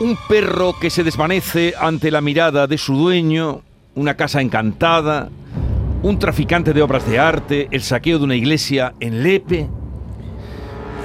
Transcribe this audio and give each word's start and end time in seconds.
Un 0.00 0.16
perro 0.28 0.78
que 0.78 0.90
se 0.90 1.02
desvanece 1.02 1.74
ante 1.76 2.12
la 2.12 2.20
mirada 2.20 2.68
de 2.68 2.78
su 2.78 2.96
dueño, 2.96 3.62
una 3.96 4.14
casa 4.14 4.40
encantada, 4.40 5.28
un 6.02 6.20
traficante 6.20 6.72
de 6.72 6.82
obras 6.82 7.04
de 7.08 7.18
arte, 7.18 7.66
el 7.72 7.82
saqueo 7.82 8.18
de 8.18 8.24
una 8.24 8.36
iglesia 8.36 8.94
en 9.00 9.24
Lepe. 9.24 9.68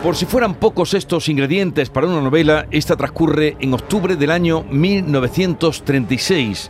Por 0.03 0.15
si 0.15 0.27
fueran 0.27 0.53
pocos 0.53 0.93
estos 0.93 1.27
ingredientes 1.27 1.89
para 1.89 2.05
una 2.05 2.21
novela, 2.21 2.67
esta 2.69 2.95
transcurre 2.95 3.57
en 3.59 3.73
octubre 3.73 4.15
del 4.15 4.29
año 4.29 4.63
1936, 4.69 6.69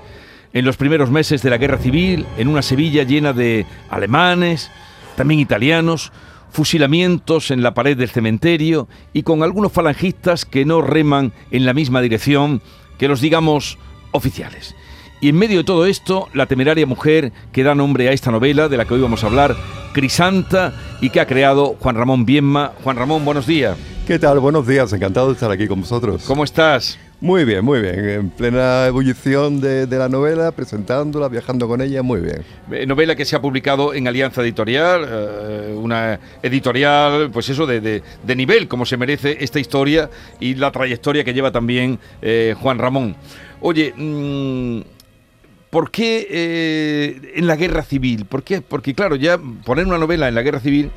en 0.53 0.63
los 0.63 0.77
primeros 0.77 1.11
meses 1.11 1.41
de 1.41 1.49
la 1.49 1.57
Guerra 1.57 1.77
Civil, 1.77 2.25
en 2.37 2.47
una 2.47 2.61
Sevilla 2.61 3.03
llena 3.03 3.33
de 3.33 3.65
alemanes, 3.89 4.71
también 5.17 5.41
italianos, 5.41 6.13
fusilamientos 6.53 7.51
en 7.51 7.63
la 7.63 7.73
pared 7.73 7.97
del 7.97 8.09
cementerio 8.09 8.87
y 9.11 9.23
con 9.23 9.43
algunos 9.43 9.71
falangistas 9.71 10.45
que 10.45 10.65
no 10.65 10.81
reman 10.81 11.33
en 11.51 11.65
la 11.65 11.73
misma 11.73 11.99
dirección 11.99 12.61
que 12.97 13.07
los, 13.07 13.19
digamos, 13.19 13.79
oficiales. 14.11 14.75
Y 15.19 15.29
en 15.29 15.37
medio 15.37 15.57
de 15.57 15.63
todo 15.63 15.85
esto, 15.87 16.29
la 16.33 16.45
temeraria 16.45 16.85
mujer 16.85 17.33
que 17.51 17.63
da 17.63 17.75
nombre 17.75 18.07
a 18.07 18.11
esta 18.11 18.29
novela 18.29 18.69
de 18.69 18.77
la 18.77 18.85
que 18.85 18.93
hoy 18.93 19.01
vamos 19.01 19.23
a 19.23 19.27
hablar, 19.27 19.55
Crisanta, 19.93 20.73
y 21.01 21.09
que 21.09 21.19
ha 21.19 21.27
creado 21.27 21.75
Juan 21.79 21.95
Ramón 21.95 22.25
Bienma. 22.25 22.73
Juan 22.83 22.97
Ramón, 22.97 23.25
buenos 23.25 23.47
días. 23.47 23.92
¿Qué 24.05 24.19
tal? 24.19 24.41
Buenos 24.41 24.67
días, 24.67 24.91
encantado 24.91 25.27
de 25.27 25.33
estar 25.33 25.49
aquí 25.49 25.65
con 25.65 25.79
vosotros. 25.79 26.25
¿Cómo 26.27 26.43
estás? 26.43 26.99
Muy 27.21 27.45
bien, 27.45 27.63
muy 27.63 27.79
bien. 27.79 28.09
En 28.09 28.29
plena 28.31 28.85
ebullición 28.85 29.61
de, 29.61 29.87
la 29.87 30.09
novela, 30.09 30.51
presentándola, 30.51 31.29
viajando 31.29 31.69
con 31.69 31.79
ella, 31.79 32.03
muy 32.03 32.19
bien. 32.19 32.43
Eh, 32.69 32.85
novela 32.85 33.15
que 33.15 33.23
se 33.23 33.37
ha 33.37 33.41
publicado 33.41 33.93
en 33.93 34.05
Alianza 34.05 34.41
Editorial, 34.41 35.07
eh, 35.07 35.73
una 35.77 36.19
editorial, 36.41 37.29
pues 37.31 37.47
eso, 37.47 37.65
de, 37.65 38.03
nivel, 38.35 38.67
como 38.67 38.85
se 38.85 38.97
merece 38.97 39.37
esta 39.39 39.61
historia 39.61 40.09
y 40.37 40.55
la 40.55 40.69
trayectoria 40.69 41.23
que 41.23 41.33
lleva 41.33 41.51
también 41.53 41.97
eh, 42.21 42.55
Juan 42.59 42.79
Ramón. 42.79 43.15
Oye, 43.61 43.93
mm, 43.95 44.81
¿Por 45.69 45.89
qué 45.89 47.31
en 47.35 47.47
la 47.47 47.55
guerra 47.55 47.81
civil? 47.81 48.25
¿Por 48.25 48.43
qué? 48.43 48.61
Porque 48.61 48.93
claro, 48.93 49.15
ya 49.15 49.39
poner 49.65 49.87
una 49.87 49.97
novela 49.97 50.27
en 50.27 50.35
la 50.35 50.43
guerra 50.43 50.59
civil 50.59 50.91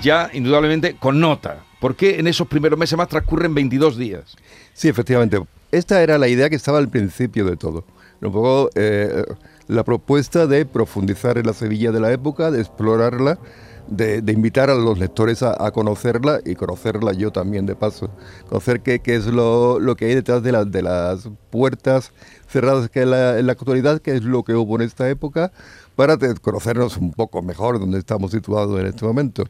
ya 0.00 0.30
indudablemente 0.32 0.94
connota. 0.94 1.64
¿Por 1.82 1.96
qué 1.96 2.20
en 2.20 2.28
esos 2.28 2.46
primeros 2.46 2.78
meses 2.78 2.96
más 2.96 3.08
transcurren 3.08 3.52
22 3.56 3.98
días? 3.98 4.36
Sí, 4.72 4.88
efectivamente. 4.88 5.42
Esta 5.72 6.00
era 6.00 6.16
la 6.16 6.28
idea 6.28 6.48
que 6.48 6.54
estaba 6.54 6.78
al 6.78 6.88
principio 6.88 7.44
de 7.44 7.56
todo. 7.56 7.84
Un 8.20 8.30
poco 8.30 8.70
eh, 8.76 9.24
la 9.66 9.82
propuesta 9.82 10.46
de 10.46 10.64
profundizar 10.64 11.38
en 11.38 11.46
la 11.46 11.52
Sevilla 11.52 11.90
de 11.90 11.98
la 11.98 12.12
época, 12.12 12.52
de 12.52 12.60
explorarla, 12.60 13.40
de, 13.88 14.22
invitar 14.28 14.70
a 14.70 14.76
los 14.76 14.96
lectores 14.96 15.42
a, 15.42 15.56
conocerla 15.72 16.38
y 16.44 16.54
conocerla 16.54 17.14
yo 17.14 17.32
también 17.32 17.66
de 17.66 17.74
paso. 17.74 18.10
Conocer 18.48 18.82
qué, 18.82 19.00
es 19.04 19.26
lo, 19.26 19.80
que 19.96 20.04
hay 20.04 20.14
detrás 20.14 20.40
de, 20.44 20.52
las 20.82 21.28
puertas 21.50 22.12
cerradas 22.46 22.90
que 22.90 23.02
en 23.02 23.10
la 23.10 23.52
actualidad, 23.52 24.00
qué 24.00 24.14
es 24.14 24.22
lo 24.22 24.44
que 24.44 24.54
hubo 24.54 24.76
en 24.76 24.82
esta 24.82 25.10
época, 25.10 25.50
para 26.02 26.18
conocernos 26.34 26.96
un 26.96 27.12
poco 27.12 27.42
mejor 27.42 27.78
dónde 27.78 27.96
estamos 27.96 28.32
situados 28.32 28.80
en 28.80 28.86
este 28.86 29.04
momento. 29.04 29.44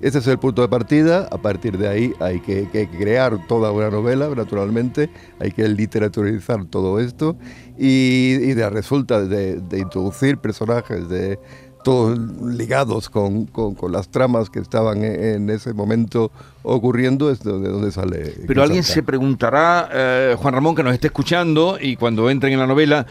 Ese 0.00 0.20
es 0.20 0.26
el 0.26 0.38
punto 0.38 0.62
de 0.62 0.68
partida, 0.68 1.28
a 1.30 1.36
partir 1.36 1.76
de 1.76 1.86
ahí 1.86 2.14
hay 2.18 2.40
que, 2.40 2.66
que 2.70 2.88
crear 2.88 3.46
toda 3.46 3.72
una 3.72 3.90
novela, 3.90 4.26
naturalmente, 4.34 5.10
hay 5.38 5.52
que 5.52 5.68
literaturizar 5.68 6.64
todo 6.64 6.98
esto 6.98 7.36
y, 7.76 8.38
y 8.40 8.54
de, 8.54 8.70
resulta 8.70 9.20
de, 9.22 9.60
de 9.60 9.78
introducir 9.80 10.38
personajes, 10.38 11.10
de 11.10 11.38
todos 11.84 12.18
ligados 12.42 13.08
con, 13.08 13.46
con, 13.46 13.92
las 13.92 14.08
tramas 14.08 14.50
que 14.50 14.58
estaban 14.58 15.04
e, 15.04 15.34
en, 15.34 15.48
ese 15.50 15.72
momento 15.72 16.30
ocurriendo, 16.62 17.30
es 17.30 17.42
de 17.42 17.52
donde 17.52 17.92
sale. 17.92 18.34
Pero 18.46 18.62
alguien 18.62 18.82
se 18.82 19.02
preguntará, 19.02 19.88
eh, 19.92 20.36
Juan 20.38 20.54
Ramón, 20.54 20.74
que 20.74 20.82
nos 20.82 20.92
esté 20.92 21.06
escuchando 21.06 21.78
y 21.80 21.96
cuando 21.96 22.28
entren 22.30 22.52
en 22.52 22.58
la 22.58 22.66
novela, 22.66 23.06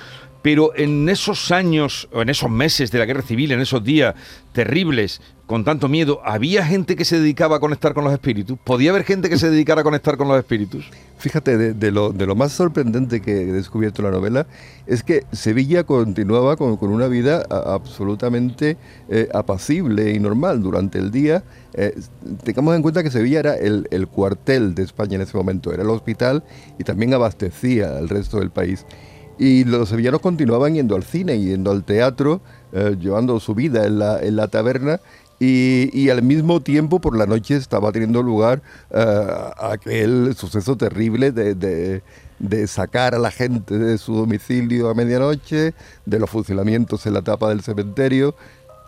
pero 0.48 0.72
en 0.78 1.09
esos 1.09 1.52
años, 1.52 2.08
o 2.14 2.22
en 2.22 2.30
esos 2.30 2.50
meses 2.50 2.90
de 2.90 3.00
la 3.00 3.06
guerra 3.06 3.22
civil, 3.22 3.52
en 3.52 3.59
esos 3.59 3.84
días 3.84 4.16
terribles, 4.54 5.20
con 5.45 5.66
tanto 5.66 5.89
miedo, 5.89 6.21
¿había 6.23 6.66
gente 6.66 6.95
que 6.95 7.04
se 7.04 7.20
dedicaba 7.20 7.58
a 7.58 7.60
conectar 7.60 7.94
con 7.94 8.05
los 8.05 8.14
espíritus? 8.14 8.58
¿Podía 8.64 8.92
haber 8.92 9.04
gente 9.04 9.27
que 9.27 9.38
se 9.38 9.49
dedicara 9.49 9.82
a 9.82 9.83
conectar 9.83 10.16
con 10.16 10.30
los 10.30 10.39
espíritus? 10.39 10.89
Fíjate, 11.17 11.73
de, 11.73 11.92
lo, 11.92 12.14
más 12.38 12.54
sorprendente 12.54 13.21
que 13.21 13.42
he 13.42 13.52
descubierto 13.52 14.02
en 14.02 14.05
la 14.05 14.11
novela 14.11 14.48
es 14.86 15.04
que 15.04 15.26
Sevilla 15.33 15.83
continuaba 15.83 16.55
con, 16.55 16.77
una 16.80 17.08
vida 17.08 17.44
absolutamente 17.50 18.77
eh, 19.10 19.27
apacible 19.33 20.14
y 20.14 20.20
normal 20.20 20.64
durante 20.64 20.98
el 20.98 21.11
día. 21.11 21.44
Eh, 21.73 21.94
tengamos 22.45 22.73
en 22.73 22.82
cuenta 22.82 23.04
que 23.04 23.11
Sevilla 23.11 23.39
era 23.39 23.55
el 23.55 24.08
cuartel 24.08 24.76
de 24.76 24.83
España 24.83 25.16
en 25.16 25.23
ese 25.23 25.36
momento, 25.36 25.73
era 25.73 25.83
el 25.83 25.89
hospital 25.89 26.45
y 26.80 26.86
también 26.86 27.14
abastecía 27.14 27.98
al 27.98 28.08
resto 28.08 28.39
del 28.39 28.50
país. 28.50 28.86
Y 29.39 29.64
los 29.64 29.89
sevillanos 29.89 30.21
continuaban 30.21 30.75
yendo 30.75 30.95
al 30.95 31.03
cine, 31.03 31.39
yendo 31.39 31.71
al 31.71 31.83
teatro, 31.83 32.42
eh, 32.71 32.95
llevando 32.99 33.39
su 33.39 33.53
vida 33.53 33.86
en 33.86 33.99
la, 33.99 34.21
en 34.21 34.36
la 34.36 34.48
taberna. 34.48 34.99
Y, 35.39 35.92
y, 35.93 36.09
al 36.09 36.23
mismo 36.23 36.61
tiempo 36.61 36.99
por 36.99 37.15
la 37.15 37.27
noche 37.27 37.55
estaba 37.58 37.92
teniendo 37.92 38.23
lugar 38.23 38.64
eh, 38.89 39.27
aquel 39.58 40.33
suceso 40.36 40.76
terrible 40.77 41.31
de, 41.31 41.53
de, 41.53 42.02
de, 42.39 42.65
sacar 42.65 43.14
a 43.14 43.20
la 43.20 43.30
gente 43.30 43.77
de 43.77 43.99
su 43.99 44.15
domicilio 44.15 44.89
a 44.89 44.95
medianoche, 44.95 45.76
de 46.08 46.20
los 46.20 46.27
fusilamientos 46.27 47.05
en 47.05 47.14
la 47.14 47.21
tapa 47.21 47.49
del 47.49 47.61
cementerio 47.61 48.33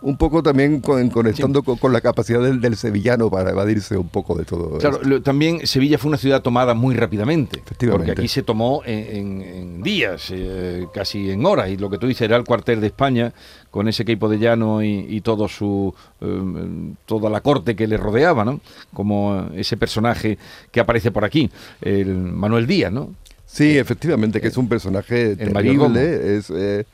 un 0.02 0.16
poco 0.16 0.42
también 0.42 0.80
conectando 0.80 1.62
con, 1.62 1.92
la 1.92 2.00
capacidad 2.00 2.40
del, 2.40 2.76
sevillano 2.76 3.30
para 3.30 3.50
evadirse 3.50 3.96
un 3.96 4.08
poco 4.08 4.34
de 4.34 4.44
todo. 4.44 4.78
Claro, 4.78 5.22
también 5.22 5.66
Sevilla 5.66 5.98
fue 5.98 6.08
una 6.08 6.18
ciudad 6.18 6.42
tomada 6.42 6.74
muy 6.74 6.94
rápidamente. 6.94 7.58
Efectivamente. 7.58 8.06
Porque 8.06 8.20
aquí 8.20 8.28
se 8.28 8.42
tomó 8.42 8.82
en, 8.84 9.82
días, 9.82 10.30
eh, 10.30 10.86
casi 10.94 11.30
en 11.30 11.44
horas. 11.44 11.70
Y 11.70 11.76
lo 11.76 11.90
que 11.90 11.98
tú 11.98 12.06
dices 12.06 12.22
era 12.22 12.36
el 12.36 12.44
cuartel 12.44 12.80
de 12.80 12.86
España, 12.86 13.32
con 13.70 13.88
ese 13.88 14.02
equipo 14.02 14.28
de 14.28 14.38
llano 14.38 14.82
y, 14.82 15.20
todo 15.20 15.48
su, 15.48 15.94
eh, 16.20 16.86
toda 17.06 17.28
la 17.28 17.40
corte 17.40 17.76
que 17.76 17.86
le 17.86 17.96
rodeaba, 17.96 18.44
¿no? 18.44 18.60
Como 18.92 19.48
ese 19.54 19.76
personaje 19.76 20.38
que 20.70 20.80
aparece 20.80 21.10
por 21.10 21.24
aquí, 21.24 21.50
el 21.82 22.14
Manuel 22.14 22.66
Díaz, 22.66 22.92
¿no? 22.92 23.14
Sí, 23.46 23.76
efectivamente, 23.76 24.40
que 24.40 24.48
es 24.48 24.56
un 24.56 24.68
personaje 24.68 25.34
terrible. 25.36 26.36
Es 26.36 26.50
es 26.50 26.86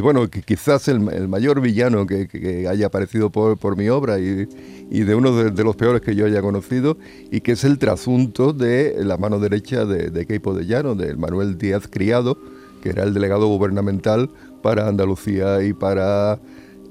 bueno, 0.00 0.28
quizás 0.28 0.88
el, 0.88 1.00
mayor 1.28 1.60
villano 1.60 2.06
que, 2.06 2.66
haya 2.68 2.86
aparecido 2.86 3.30
por, 3.30 3.76
mi 3.76 3.88
obra 3.88 4.18
y, 4.18 4.46
de 4.46 5.14
uno 5.14 5.36
de, 5.36 5.64
los 5.64 5.76
peores 5.76 6.00
que 6.00 6.14
yo 6.14 6.26
haya 6.26 6.40
conocido, 6.40 6.96
y 7.30 7.40
que 7.40 7.52
es 7.52 7.64
el 7.64 7.78
trasunto 7.78 8.52
de 8.52 8.96
la 9.04 9.18
mano 9.18 9.38
derecha 9.38 9.84
de, 9.84 10.10
de 10.10 10.26
Queipo 10.26 10.54
de 10.54 10.66
Llano, 10.66 10.94
de 10.94 11.14
Manuel 11.16 11.58
Díaz 11.58 11.88
Criado, 11.88 12.38
que 12.82 12.90
era 12.90 13.04
el 13.04 13.14
delegado 13.14 13.46
gubernamental 13.46 14.30
para 14.62 14.88
Andalucía 14.88 15.62
y 15.62 15.72
para 15.72 16.38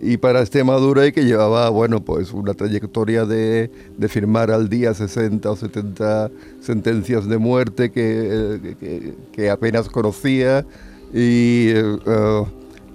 y 0.01 0.17
para 0.17 0.41
Extremadura 0.41 1.06
y 1.06 1.11
que 1.11 1.23
llevaba, 1.23 1.69
bueno, 1.69 2.03
pues 2.03 2.34
una 2.34 2.56
trayectoria 2.56 3.25
de, 3.25 3.69
firmar 4.09 4.50
al 4.50 4.67
día 4.67 4.95
60 4.95 5.50
o 5.50 5.56
70 5.56 6.31
sentencias 6.59 7.28
de 7.28 7.38
muerte 7.38 7.91
que, 7.91 9.13
que, 9.31 9.50
apenas 9.51 9.88
conocía 9.90 10.66
y 11.13 11.69
eh, 11.69 11.97
eh, 12.07 12.44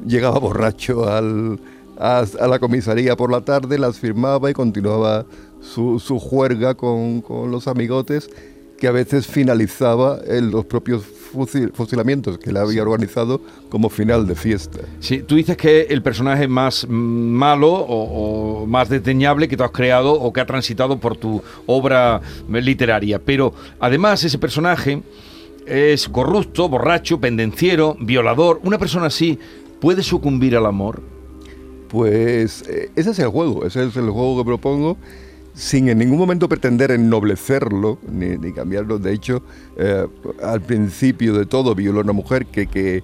llegaba 0.05 0.39
borracho 0.39 1.09
al, 1.09 1.59
a, 1.99 2.25
la 2.49 2.59
comisaría 2.59 3.17
por 3.17 3.31
la 3.31 3.41
tarde, 3.43 3.79
las 3.79 3.99
firmaba 3.99 4.51
y 4.51 4.55
continuaba 4.55 5.27
su, 5.61 6.01
su 6.01 6.19
juerga 6.19 6.75
con, 6.75 7.21
con, 7.21 7.51
los 7.51 7.69
amigotes 7.69 8.31
que 8.79 8.89
a 8.89 8.93
veces 8.93 9.27
finalizaba 9.27 10.19
en 10.27 10.51
los 10.51 10.67
propios 10.67 11.03
fusilamientos 11.73 12.39
que 12.39 12.51
él 12.51 12.57
había 12.57 12.83
organizado 12.83 13.41
como 13.69 13.89
final 13.89 14.27
de 14.27 14.34
fiesta. 14.34 14.81
Sí, 15.01 15.23
tú 15.23 15.37
dices 15.37 15.57
que 15.57 15.83
el 15.91 16.03
personaje 16.03 16.47
más 16.47 16.87
malo 16.89 17.73
o, 17.73 18.63
o, 18.63 18.67
más 18.67 18.89
desdeñable 18.89 19.49
que 19.49 19.57
tú 19.57 19.65
has 19.65 19.71
creado 19.71 20.13
o 20.13 20.33
que 20.33 20.41
ha 20.41 20.47
transitado 20.47 20.99
por 20.99 21.17
tu 21.17 21.43
obra 21.67 22.21
literaria, 22.49 23.19
pero 23.19 23.53
además 23.81 24.23
ese 24.25 24.39
personaje 24.39 25.03
es 25.67 26.09
corrupto, 26.09 26.69
borracho, 26.69 27.21
pendenciero, 27.21 27.97
violador, 27.99 28.60
una 28.63 28.78
persona 28.78 29.07
así 29.07 29.39
¿Puede 29.81 30.03
sucumbir 30.03 30.57
al 30.57 30.67
amor? 30.67 31.03
Pues 31.89 32.63
eh, 32.69 32.91
ese 32.97 33.11
es 33.11 33.19
el 33.19 33.28
juego, 33.28 33.65
ese 33.65 33.84
es 33.84 33.97
el 33.97 34.11
juego 34.11 34.39
que 34.39 34.45
propongo, 34.45 34.97
sin 35.55 35.89
en 35.89 35.99
ningún 35.99 36.19
momento 36.19 36.49
pretender 36.49 36.91
ennoblecerlo 36.91 37.99
ni, 38.11 38.53
cambiarlo. 38.53 38.99
De 38.99 39.13
hecho, 39.13 39.43
eh, 39.77 40.07
al 40.43 40.61
principio 40.63 41.34
de 41.34 41.47
todo 41.47 41.75
violó 41.75 42.01
a 42.01 42.05
una 42.05 42.13
mujer 42.13 42.47
que, 42.47 42.67
que, 42.67 43.03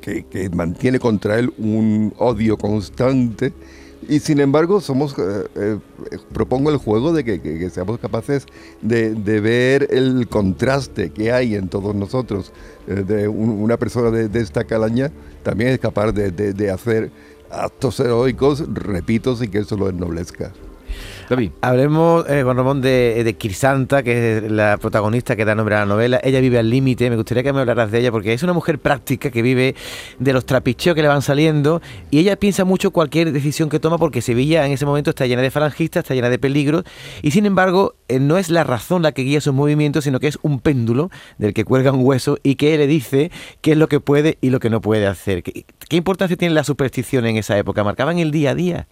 que 0.00 0.50
mantiene 0.50 0.98
contra 0.98 1.38
él 1.38 1.52
un 1.58 2.12
odio 2.18 2.56
constante 2.56 3.52
y 4.08 4.20
sin 4.20 4.40
embargo, 4.40 4.80
somos 4.80 5.14
eh, 5.18 5.44
eh, 5.56 5.78
propongo 6.32 6.70
el 6.70 6.78
juego 6.78 7.12
de 7.12 7.24
que, 7.24 7.70
seamos 7.70 7.98
capaces 7.98 8.46
de, 8.80 9.12
ver 9.40 9.88
el 9.90 10.26
contraste 10.28 11.10
que 11.10 11.32
hay 11.32 11.54
en 11.54 11.68
todos 11.68 11.94
nosotros. 11.94 12.52
Eh, 12.88 13.04
de 13.06 13.28
una 13.28 13.76
persona 13.76 14.10
de, 14.10 14.40
esta 14.40 14.64
calaña 14.64 15.10
también 15.42 15.70
es 15.70 15.78
capaz 15.78 16.12
de, 16.12 16.70
hacer 16.70 17.10
actos 17.50 18.00
heroicos, 18.00 18.64
repito, 18.72 19.36
sin 19.36 19.50
que 19.50 19.58
eso 19.58 19.76
lo 19.76 19.88
ennoblezca. 19.88 20.52
Hablemos, 21.60 22.28
eh, 22.28 22.42
Ramón, 22.42 22.80
de, 22.80 23.22
de 23.24 23.34
Kirsanta, 23.34 24.02
que 24.02 24.38
es 24.38 24.50
la 24.50 24.78
protagonista 24.78 25.36
que 25.36 25.44
da 25.44 25.54
nombre 25.54 25.74
a 25.76 25.80
la 25.80 25.86
novela. 25.86 26.20
Ella 26.22 26.40
vive 26.40 26.58
al 26.58 26.68
límite, 26.68 27.08
me 27.10 27.16
gustaría 27.16 27.42
que 27.42 27.52
me 27.52 27.60
hablaras 27.60 27.90
de 27.90 28.00
ella, 28.00 28.10
porque 28.10 28.32
es 28.32 28.42
una 28.42 28.52
mujer 28.52 28.78
práctica 28.78 29.30
que 29.30 29.42
vive 29.42 29.74
de 30.18 30.32
los 30.32 30.44
trapicheos 30.46 30.94
que 30.94 31.02
le 31.02 31.08
van 31.08 31.22
saliendo 31.22 31.80
y 32.10 32.18
ella 32.18 32.36
piensa 32.36 32.64
mucho 32.64 32.90
cualquier 32.90 33.32
decisión 33.32 33.68
que 33.68 33.80
toma 33.80 33.98
porque 33.98 34.22
Sevilla 34.22 34.66
en 34.66 34.72
ese 34.72 34.86
momento 34.86 35.10
está 35.10 35.26
llena 35.26 35.42
de 35.42 35.50
falangistas, 35.50 36.02
está 36.04 36.14
llena 36.14 36.30
de 36.30 36.38
peligros 36.38 36.84
y 37.22 37.30
sin 37.30 37.46
embargo 37.46 37.94
eh, 38.08 38.18
no 38.18 38.38
es 38.38 38.50
la 38.50 38.64
razón 38.64 39.02
la 39.02 39.12
que 39.12 39.22
guía 39.22 39.40
sus 39.40 39.54
movimientos, 39.54 40.04
sino 40.04 40.20
que 40.20 40.28
es 40.28 40.38
un 40.42 40.60
péndulo 40.60 41.10
del 41.38 41.54
que 41.54 41.64
cuelga 41.64 41.92
un 41.92 42.04
hueso 42.04 42.38
y 42.42 42.56
que 42.56 42.76
le 42.78 42.86
dice 42.86 43.30
qué 43.60 43.72
es 43.72 43.78
lo 43.78 43.88
que 43.88 44.00
puede 44.00 44.38
y 44.40 44.50
lo 44.50 44.60
que 44.60 44.70
no 44.70 44.80
puede 44.80 45.06
hacer. 45.06 45.42
¿Qué, 45.42 45.64
qué 45.88 45.96
importancia 45.96 46.36
tiene 46.36 46.54
la 46.54 46.64
superstición 46.64 47.26
en 47.26 47.36
esa 47.36 47.56
época? 47.58 47.84
¿Marcaban 47.84 48.18
el 48.18 48.30
día 48.30 48.50
a 48.50 48.54
día? 48.54 48.86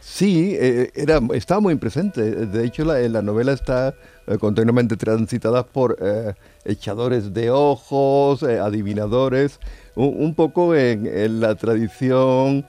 Sí, 0.00 0.56
eh, 0.58 0.90
era, 0.94 1.20
estaba 1.34 1.60
muy 1.60 1.74
presente. 1.76 2.22
De 2.22 2.64
hecho, 2.64 2.84
la, 2.84 2.98
la 3.08 3.22
novela 3.22 3.52
está 3.52 3.94
eh, 4.26 4.38
continuamente 4.38 4.96
transitada 4.96 5.64
por 5.64 5.96
eh, 6.00 6.34
echadores 6.64 7.32
de 7.34 7.50
ojos, 7.50 8.42
adivinadores, 8.42 9.58
un, 9.94 10.34
poco 10.34 10.74
en, 10.74 11.40
la 11.40 11.54
tradición 11.56 12.64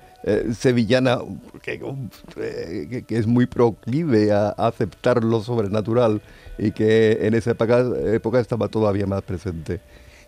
sevillana, 0.53 1.19
que, 1.61 3.05
es 3.07 3.27
muy 3.27 3.45
proclive 3.45 4.31
a, 4.31 4.49
aceptar 4.49 5.23
lo 5.23 5.41
sobrenatural 5.41 6.21
y 6.57 6.71
que 6.71 7.19
en 7.21 7.35
esa 7.35 7.51
época 7.51 8.39
estaba 8.39 8.67
todavía 8.67 9.05
más 9.05 9.21
presente. 9.21 9.79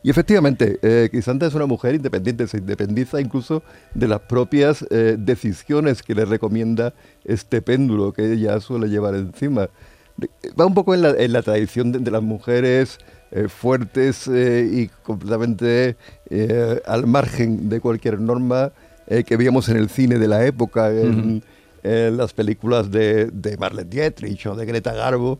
Y 0.04 0.10
efectivamente, 0.10 0.80
eh, 0.82 1.10
Crisanta 1.12 1.46
es 1.46 1.54
una 1.54 1.68
mujer 1.68 1.94
independiente, 1.94 2.48
se 2.48 2.58
independiza 2.58 3.22
incluso 3.22 3.62
de 3.94 4.08
las 4.08 4.22
propias 4.22 4.84
eh, 4.90 5.16
decisiones 5.20 6.02
que 6.02 6.16
le 6.16 6.26
recomienda 6.26 6.94
este 7.24 7.62
péndulo 7.62 8.12
que 8.12 8.34
ella 8.34 8.60
suele 8.60 8.88
llevar 8.90 9.14
encima. 9.14 9.70
Va 10.60 10.66
un 10.66 10.74
poco 10.74 10.96
en 10.96 11.02
la, 11.02 11.42
tradición 11.44 11.92
de, 11.92 12.12
las 12.12 12.22
mujeres 12.22 12.98
eh, 13.32 13.48
fuertes 13.48 14.28
y 14.28 14.90
completamente 15.04 15.96
al 16.86 17.08
margen 17.08 17.70
de 17.70 17.80
cualquier 17.80 18.20
norma 18.20 18.72
que 19.08 19.38
veíamos 19.38 19.68
en 19.70 19.78
el 19.78 19.90
cine 19.90 20.20
de 20.20 20.28
la 20.28 20.46
época, 20.46 20.92
en, 20.92 21.44
las 21.84 22.34
películas 22.34 22.92
de, 22.92 23.26
de 23.32 23.58
Marlene 23.58 23.90
Dietrich 23.90 24.46
o 24.46 24.56
de 24.56 24.66
Greta 24.66 24.94
Garbo, 24.94 25.40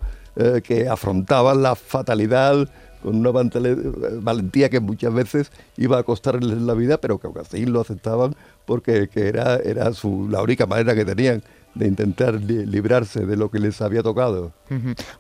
que 0.64 0.88
afrontaban 0.88 1.62
la 1.62 1.76
fatalidad 1.76 2.68
con 3.02 3.16
una 3.16 3.32
valentía 3.32 4.70
que 4.70 4.80
muchas 4.80 5.14
veces 5.14 5.52
iba 5.78 6.00
a 6.00 6.04
costarles 6.04 6.62
la 6.62 6.74
vida, 6.74 7.00
pero 7.00 7.20
que 7.20 7.28
aún 7.28 7.38
así 7.40 7.66
lo 7.66 7.82
aceptaban 7.82 8.36
porque 8.66 9.10
era, 9.16 9.58
era 9.58 9.94
su, 9.94 10.28
la 10.30 10.42
única 10.42 10.66
manera 10.66 10.96
que 10.96 11.06
tenían 11.06 11.44
de 11.76 11.88
intentar 11.88 12.34
librarse 12.34 13.26
de 13.26 13.38
lo 13.38 13.50
que 13.50 13.60
les 13.60 13.82
había 13.82 14.04
tocado. 14.04 14.52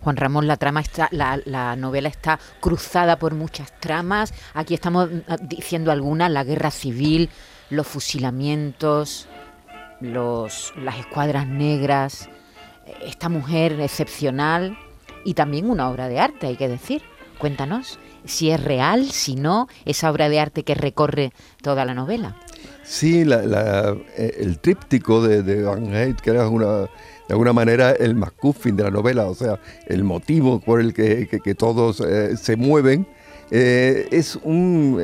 Juan 0.01 0.17
Ramón, 0.17 0.47
la 0.47 0.57
trama 0.57 0.81
está, 0.81 1.09
la, 1.11 1.75
novela 1.75 2.09
está 2.09 2.39
cruzada 2.59 3.17
por 3.17 3.35
muchas 3.35 3.71
tramas. 3.79 4.33
Aquí 4.53 4.73
estamos 4.73 5.09
mm, 5.09 5.47
diciendo 5.47 5.91
algunas, 5.91 6.29
la 6.29 6.43
guerra 6.43 6.71
civil, 6.71 7.29
los 7.69 7.87
fusilamientos, 7.87 9.27
los, 10.01 10.73
las 10.77 10.99
escuadras 10.99 11.47
negras, 11.47 12.29
esta 13.05 13.29
mujer 13.29 13.79
excepcional 13.79 14.77
y 15.23 15.35
también 15.35 15.69
una 15.69 15.89
obra 15.89 16.07
de 16.07 16.19
arte, 16.19 16.47
hay 16.47 16.57
que 16.57 16.67
decir. 16.67 17.01
Cuéntanos 17.41 17.97
si 18.23 18.51
es 18.51 18.63
real, 18.63 19.09
si 19.09 19.35
no, 19.35 19.67
esa 19.85 20.11
obra 20.11 20.29
de 20.29 20.39
arte 20.39 20.61
que 20.61 20.75
recorre 20.75 21.33
toda 21.63 21.85
la 21.85 21.95
novela. 21.95 22.35
Sí, 22.83 23.25
eh, 23.27 24.35
el 24.37 24.59
tríptico 24.59 25.25
de, 25.25 25.63
Van 25.63 25.91
Heyt, 25.91 26.19
que 26.21 26.29
era 26.29 26.47
de 26.47 26.87
alguna 27.29 27.53
manera 27.53 27.93
el 27.93 28.13
MacGuffin 28.13 28.75
de 28.75 28.83
la 28.83 28.91
novela, 28.91 29.25
o 29.25 29.33
sea, 29.33 29.59
el 29.87 30.03
motivo 30.03 30.59
por 30.59 30.79
el 30.79 30.93
que, 30.93 31.55
todos 31.57 31.99
eh, 32.01 32.37
se 32.37 32.57
mueven, 32.57 33.07
eh, 33.49 34.07
es 34.11 34.37
un, 34.43 35.01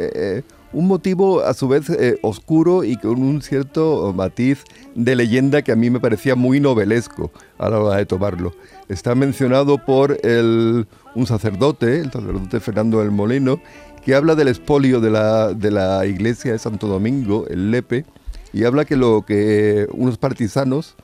un 0.73 0.87
motivo 0.87 1.41
a 1.41 1.53
su 1.53 1.67
vez 1.67 1.85
oscuro 2.21 2.83
y 2.83 2.97
con 2.97 3.21
un 3.21 3.41
cierto 3.41 4.13
matiz 4.13 4.63
de 4.95 5.15
leyenda 5.15 5.61
que 5.61 5.71
a 5.71 5.75
mí 5.75 5.89
me 5.89 5.99
parecía 5.99 6.35
muy 6.35 6.59
novelesco 6.59 7.31
a 7.57 7.69
la 7.69 7.79
hora 7.79 7.97
de 7.97 8.05
tomarlo. 8.05 8.53
Está 8.89 9.15
mencionado 9.15 9.77
por 9.77 10.17
el, 10.23 10.87
un 11.15 11.27
sacerdote, 11.27 11.99
el 11.99 12.11
sacerdote 12.11 12.59
Fernando 12.59 12.99
del 12.99 13.11
Molino, 13.11 13.59
que 14.07 14.15
habla 14.15 14.35
del 14.35 14.47
expolio 14.47 15.01
de 15.01 15.11
la, 15.11 16.05
iglesia 16.05 16.53
de 16.53 16.59
Santo 16.59 16.87
Domingo, 16.87 17.45
el 17.49 17.71
Lepe, 17.71 18.05
y 18.53 18.63
habla 18.63 18.85
que 18.85 18.95
lo 18.95 19.25
que 19.25 19.85
unos 19.91 20.17
partisanos 20.17 20.95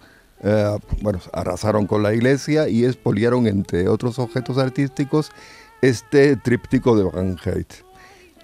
eh, 0.41 0.77
bueno, 1.01 1.19
arrasaron 1.33 1.85
con 1.85 2.01
la 2.01 2.13
iglesia 2.13 2.69
y 2.69 2.85
expoliaron, 2.85 3.47
entre 3.47 3.89
otros 3.89 4.19
objetos 4.19 4.57
artísticos, 4.57 5.31
este 5.81 6.37
tríptico 6.37 6.95
de 6.95 7.03
Van. 7.03 7.37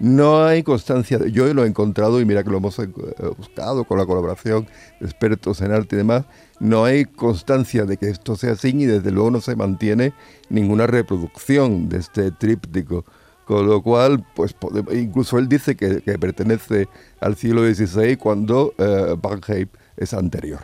No 0.00 0.44
hay 0.44 0.62
constancia, 0.62 1.18
de, 1.18 1.30
yo 1.30 1.52
lo 1.52 1.62
he 1.62 1.68
encontrado 1.68 2.22
y 2.22 2.24
mira 2.24 2.42
que 2.42 2.48
lo 2.48 2.56
hemos 2.56 2.78
eh, 2.78 2.88
buscado 3.36 3.84
con 3.84 3.98
la 3.98 4.06
colaboración 4.06 4.66
de 4.98 5.06
expertos 5.06 5.60
en 5.60 5.72
arte 5.72 5.94
y 5.94 5.98
demás, 5.98 6.24
no 6.58 6.86
hay 6.86 7.04
constancia 7.04 7.84
de 7.84 7.98
que 7.98 8.08
esto 8.08 8.34
sea 8.34 8.52
así 8.52 8.68
y 8.68 8.86
desde 8.86 9.10
luego 9.10 9.30
no 9.30 9.42
se 9.42 9.56
mantiene 9.56 10.14
ninguna 10.48 10.86
reproducción 10.86 11.90
de 11.90 11.98
este 11.98 12.30
tríptico. 12.30 13.04
Con 13.44 13.66
lo 13.66 13.82
cual, 13.82 14.24
pues 14.34 14.54
incluso 14.92 15.38
él 15.38 15.48
dice 15.48 15.76
que, 15.76 16.00
pertenece 16.18 16.88
al 17.20 17.36
siglo 17.36 17.62
XVI 17.62 18.16
cuando 18.16 18.72
eh, 18.78 19.16
Van 19.20 19.40
Eyck 19.48 19.68
es 19.96 20.14
anterior. 20.14 20.60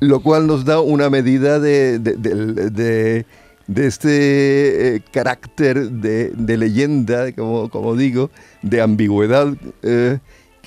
Lo 0.00 0.20
cual 0.20 0.46
nos 0.46 0.64
da 0.64 0.80
una 0.80 1.10
medida 1.10 1.60
de 1.60 1.98
de 1.98 3.26
este 3.76 4.96
eh, 4.96 5.02
carácter 5.12 5.90
de, 5.90 6.56
leyenda, 6.56 7.32
como, 7.32 7.68
como, 7.68 7.96
digo, 7.96 8.30
de 8.62 8.80
ambigüedad, 8.80 9.54
eh, 9.82 10.18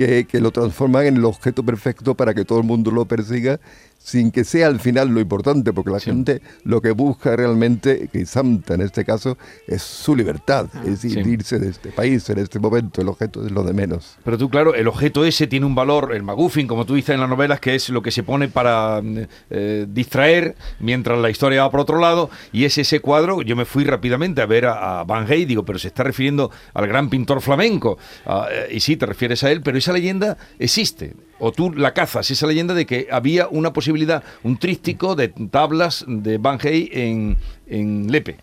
que, 0.07 0.25
que, 0.25 0.39
lo 0.39 0.51
transforman 0.51 1.05
en 1.05 1.17
el 1.17 1.25
objeto 1.25 1.63
perfecto 1.63 2.15
para 2.15 2.33
que 2.33 2.45
todo 2.45 2.59
el 2.59 2.65
mundo 2.65 2.91
lo 2.91 3.05
persiga 3.05 3.59
sin 4.03 4.31
que 4.31 4.43
sea 4.43 4.67
al 4.67 4.79
final 4.79 5.09
lo 5.09 5.19
importante, 5.19 5.73
porque 5.73 5.91
la 5.91 5.99
gente 5.99 6.41
lo 6.63 6.81
que 6.81 6.91
busca 6.91 7.35
realmente, 7.35 8.09
que 8.11 8.25
Santa 8.25 8.73
en 8.73 8.81
este 8.81 9.05
caso, 9.05 9.37
es 9.67 9.81
su 9.81 10.15
libertad, 10.15 10.67
ah, 10.73 10.81
es 10.85 11.05
irse 11.05 11.59
de 11.59 11.69
este 11.69 11.89
país 11.89 12.27
en 12.29 12.39
este 12.39 12.59
momento, 12.59 13.01
el 13.01 13.09
objeto 13.09 13.45
es 13.45 13.51
lo 13.51 13.63
de 13.63 13.73
menos. 13.73 14.17
Pero 14.23 14.37
tú, 14.37 14.49
claro, 14.49 14.73
el 14.73 14.87
objeto 14.87 15.23
ese 15.23 15.47
tiene 15.47 15.65
un 15.65 15.75
valor, 15.75 16.13
el 16.15 16.23
maguffin, 16.23 16.67
como 16.67 16.85
tú 16.85 16.95
dices 16.95 17.13
en 17.13 17.21
las 17.21 17.29
novelas, 17.29 17.59
que 17.59 17.75
es 17.75 17.89
lo 17.89 18.01
que 18.01 18.11
se 18.11 18.23
pone 18.23 18.47
para 18.47 19.01
eh, 19.49 19.85
distraer 19.87 20.55
mientras 20.79 21.19
la 21.19 21.29
historia 21.29 21.63
va 21.63 21.71
por 21.71 21.81
otro 21.81 21.99
lado, 21.99 22.29
y 22.51 22.65
es 22.65 22.77
ese 22.77 23.01
cuadro, 23.01 23.41
yo 23.43 23.55
me 23.55 23.65
fui 23.65 23.83
rápidamente 23.83 24.41
a 24.41 24.45
ver 24.45 24.65
a, 24.65 25.03
Van 25.03 25.25
Hey, 25.27 25.45
digo, 25.45 25.63
pero 25.63 25.77
se 25.77 25.87
está 25.89 26.03
refiriendo 26.03 26.51
al 26.73 26.87
gran 26.87 27.09
pintor 27.09 27.41
flamenco, 27.41 27.97
eh, 28.25 28.69
y 28.71 28.79
sí, 28.79 28.97
te 28.97 29.05
refieres 29.05 29.43
a 29.43 29.51
él, 29.51 29.61
pero 29.61 29.77
esa 29.77 29.90
leyenda 29.91 30.37
existe 30.59 31.13
o 31.41 31.51
tú 31.51 31.73
la 31.73 31.93
cazas, 31.93 32.29
esa 32.29 32.45
leyenda 32.45 32.75
de 32.75 32.85
que 32.85 33.07
había 33.11 33.47
una 33.47 33.73
posibilidad, 33.73 34.23
un 34.43 34.57
trístico 34.57 35.15
de 35.15 35.29
tablas 35.29 36.05
de 36.07 36.37
Van 36.37 36.59
Hey 36.61 36.87
en, 36.93 37.35
en 37.65 38.11
Lepe. 38.11 38.37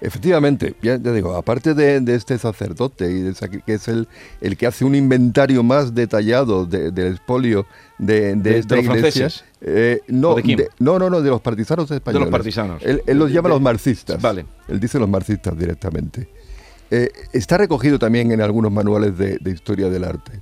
Efectivamente, 0.00 0.74
ya 0.80 0.98
te 0.98 1.12
digo, 1.12 1.34
aparte 1.34 1.74
de, 1.74 2.02
este 2.14 2.38
sacerdote, 2.38 3.10
y 3.10 3.32
que 3.66 3.74
es 3.74 3.88
el, 3.88 4.08
el 4.40 4.56
que 4.56 4.66
hace 4.66 4.86
un 4.86 4.94
inventario 4.94 5.62
más 5.62 5.94
detallado 5.94 6.64
del 6.64 7.12
expolio 7.12 7.66
de, 7.98 8.34
de, 8.36 8.58
esta 8.58 8.78
iglesia. 8.78 9.28
Eh, 9.60 10.00
no, 10.06 10.36
no, 10.78 10.98
no, 10.98 11.10
no, 11.10 11.20
de 11.20 11.28
los 11.28 11.42
partisanos 11.42 11.90
españoles. 11.90 12.26
De 12.26 12.30
los 12.30 12.38
partisanos. 12.38 12.82
Él, 12.82 13.02
los 13.18 13.30
llama 13.30 13.50
los 13.50 13.60
marxistas. 13.60 14.22
Vale. 14.22 14.46
Él 14.68 14.80
dice 14.80 14.98
los 14.98 15.08
marxistas 15.08 15.58
directamente. 15.58 16.28
Eh, 16.90 17.10
está 17.32 17.58
recogido 17.58 17.98
también 17.98 18.32
en 18.32 18.40
algunos 18.40 18.72
manuales 18.72 19.18
de 19.18 19.50
historia 19.50 19.90
del 19.90 20.04
arte. 20.04 20.40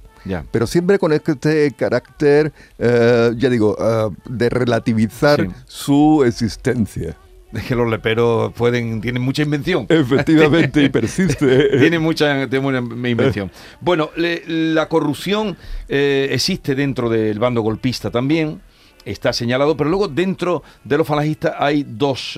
Pero 0.51 0.67
siempre 0.67 0.99
con 0.99 1.13
este 1.13 1.73
carácter, 1.73 2.53
eh, 2.79 3.33
ya 3.37 3.51
digo, 3.51 3.77
eh, 3.79 4.15
de 4.29 4.49
relativizar 4.49 5.47
su 5.67 6.25
existencia. 6.27 7.17
Es 7.53 7.65
que 7.65 7.75
los 7.75 7.89
leperos 7.89 8.53
pueden, 8.53 9.01
tienen 9.01 9.23
mucha 9.23 9.43
invención. 9.43 9.87
Efectivamente, 9.89 10.83
y 10.83 10.89
persiste. 10.89 11.69
Tienen 11.79 12.03
mucha, 12.03 12.43
invención. 12.43 13.51
Bueno, 13.81 14.11
la 14.17 14.89
corrupción 14.89 15.57
eh, 15.89 16.29
existe 16.33 16.75
dentro 16.75 17.09
del 17.09 17.39
bando 17.39 17.63
golpista 17.63 18.11
también 18.11 18.61
está 19.05 19.33
señalado, 19.33 19.77
pero 19.77 19.89
luego 19.89 20.09
dentro 20.09 20.65
de 20.83 20.99
los 20.99 21.07
falangistas 21.07 21.55
hay 21.61 21.87
dos 21.89 22.37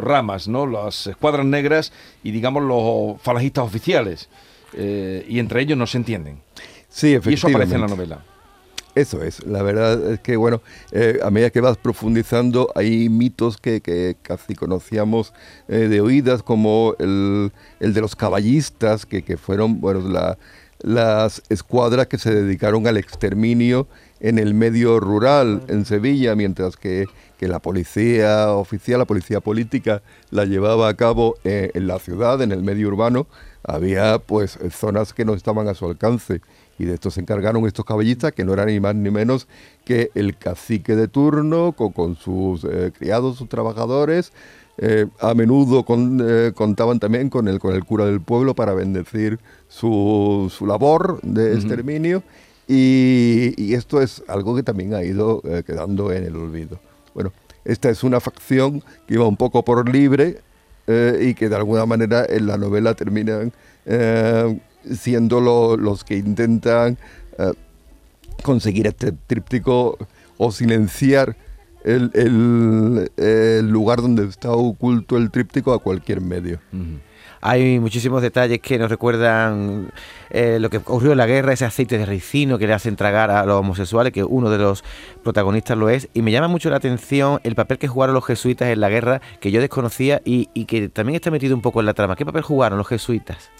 ramas, 0.00 0.48
¿no? 0.48 0.64
Las 0.66 1.06
escuadras 1.06 1.44
negras 1.44 1.92
y 2.24 2.30
digamos 2.30 2.62
los 2.62 3.20
falangistas 3.20 3.66
oficiales. 3.66 4.30
y 4.72 5.38
entre 5.38 5.60
ellos 5.60 5.76
no 5.76 5.86
se 5.86 5.98
entienden. 5.98 6.38
Sí, 6.90 7.14
efectivamente. 7.14 7.30
Y 7.30 7.34
eso 7.34 7.48
aparece 7.48 7.74
en 7.76 7.80
la 7.80 7.86
novela. 7.86 8.24
Eso 8.94 9.22
es, 9.22 9.46
la 9.46 9.62
verdad 9.62 10.14
es 10.14 10.20
que, 10.20 10.36
bueno, 10.36 10.62
eh, 10.90 11.20
a 11.22 11.30
medida 11.30 11.50
que 11.50 11.60
vas 11.60 11.76
profundizando, 11.76 12.72
hay 12.74 13.08
mitos 13.08 13.56
que, 13.56 14.16
casi 14.20 14.56
conocíamos 14.56 15.32
eh, 15.68 15.88
de 15.88 16.00
oídas, 16.00 16.42
como 16.42 16.96
el, 16.98 17.52
de 17.78 18.00
los 18.00 18.16
caballistas, 18.16 19.06
que, 19.06 19.36
fueron, 19.36 19.80
bueno, 19.80 20.00
la, 20.08 20.38
las 20.82 21.42
escuadras 21.50 22.08
que 22.08 22.18
se 22.18 22.34
dedicaron 22.34 22.86
al 22.86 22.96
exterminio 22.96 23.86
en 24.18 24.38
el 24.38 24.54
medio 24.54 24.98
rural 24.98 25.62
en 25.68 25.84
Sevilla, 25.84 26.34
mientras 26.34 26.76
que, 26.76 27.06
la 27.38 27.58
policía 27.58 28.52
oficial, 28.52 28.98
la 28.98 29.06
policía 29.06 29.40
política, 29.40 30.02
la 30.30 30.44
llevaba 30.44 30.88
a 30.88 30.94
cabo 30.94 31.36
eh, 31.44 31.70
en 31.72 31.86
la 31.86 31.98
ciudad, 31.98 32.42
en 32.42 32.52
el 32.52 32.62
medio 32.62 32.88
urbano, 32.88 33.26
había 33.62 34.18
pues 34.18 34.58
zonas 34.72 35.14
que 35.14 35.24
no 35.24 35.32
estaban 35.32 35.66
a 35.66 35.74
su 35.74 35.86
alcance. 35.86 36.42
Y 36.80 36.86
de 36.86 36.94
esto 36.94 37.10
se 37.10 37.20
encargaron 37.20 37.66
estos 37.66 37.84
caballistas, 37.84 38.32
que 38.32 38.42
no 38.42 38.54
eran 38.54 38.68
ni 38.68 38.80
más 38.80 38.94
ni 38.94 39.10
menos 39.10 39.46
que 39.84 40.10
el 40.14 40.36
cacique 40.36 40.96
de 40.96 41.08
turno, 41.08 41.72
con, 41.72 42.16
sus 42.16 42.64
eh, 42.64 42.90
criados, 42.98 43.36
sus 43.36 43.50
trabajadores. 43.50 44.32
Eh, 44.78 45.06
a 45.20 45.34
menudo 45.34 45.84
contaban 45.84 47.00
también 47.00 47.28
con 47.28 47.48
el, 47.48 47.60
con 47.60 47.74
el 47.74 47.84
cura 47.84 48.06
del 48.06 48.22
pueblo 48.22 48.54
para 48.54 48.72
bendecir 48.72 49.38
su, 49.68 50.50
su 50.50 50.64
labor 50.64 51.20
de 51.20 51.52
exterminio. 51.52 52.22
Y, 52.66 53.74
esto 53.74 54.00
es 54.00 54.22
algo 54.26 54.56
que 54.56 54.62
también 54.62 54.94
ha 54.94 55.02
ido 55.02 55.42
eh, 55.44 55.62
quedando 55.66 56.12
en 56.12 56.24
el 56.24 56.34
olvido. 56.36 56.78
Bueno, 57.14 57.32
esta 57.64 57.90
es 57.90 58.02
una 58.02 58.20
facción 58.20 58.80
que 59.06 59.14
iba 59.14 59.26
un 59.26 59.36
poco 59.36 59.62
por 59.64 59.86
libre 59.86 60.38
eh, 60.86 61.18
y 61.20 61.34
que 61.34 61.50
de 61.50 61.56
alguna 61.56 61.84
manera 61.84 62.24
en 62.26 62.46
la 62.46 62.56
novela 62.56 62.94
terminan 62.94 63.52
eh, 63.84 64.58
siendo 64.84 65.40
los 65.76 66.04
que 66.04 66.16
intentan 66.16 66.98
conseguir 68.42 68.86
este 68.86 69.12
tríptico 69.12 69.98
o 70.38 70.52
silenciar 70.52 71.36
el, 71.84 72.10
el, 73.16 73.68
lugar 73.68 74.02
donde 74.02 74.26
está 74.26 74.50
oculto 74.52 75.16
el 75.16 75.30
tríptico 75.30 75.72
a 75.72 75.78
cualquier 75.78 76.20
medio. 76.20 76.60
Hay 77.42 77.80
muchísimos 77.80 78.20
detalles 78.20 78.60
que 78.60 78.78
nos 78.78 78.90
recuerdan 78.90 79.90
eh, 80.28 80.58
lo 80.60 80.68
que 80.68 80.76
ocurrió 80.76 81.12
en 81.12 81.18
la 81.18 81.26
guerra, 81.26 81.54
ese 81.54 81.64
aceite 81.64 81.96
de 81.96 82.04
ricino 82.04 82.58
que 82.58 82.66
le 82.66 82.74
hacen 82.74 82.96
tragar 82.96 83.30
a 83.30 83.46
los 83.46 83.60
homosexuales, 83.60 84.12
que 84.12 84.22
uno 84.22 84.50
de 84.50 84.58
los 84.58 84.84
protagonistas 85.22 85.78
lo 85.78 85.88
es. 85.88 86.08
Y 86.12 86.20
me 86.20 86.32
llama 86.32 86.48
mucho 86.48 86.68
la 86.68 86.76
atención 86.76 87.40
el 87.42 87.54
papel 87.54 87.78
que 87.78 87.88
jugaron 87.88 88.14
los 88.14 88.26
jesuitas 88.26 88.68
en 88.68 88.80
la 88.80 88.90
guerra, 88.90 89.22
que 89.40 89.50
yo 89.50 89.60
desconocía 89.62 90.20
y, 90.22 90.46
que 90.66 90.90
también 90.90 91.16
está 91.16 91.30
metido 91.30 91.54
un 91.54 91.62
poco 91.62 91.80
en 91.80 91.86
la 91.86 91.94
trama. 91.94 92.14
¿Qué 92.14 92.26
papel 92.26 92.42
jugaron 92.42 92.76
los 92.76 92.86
jesuitas? 92.86 93.50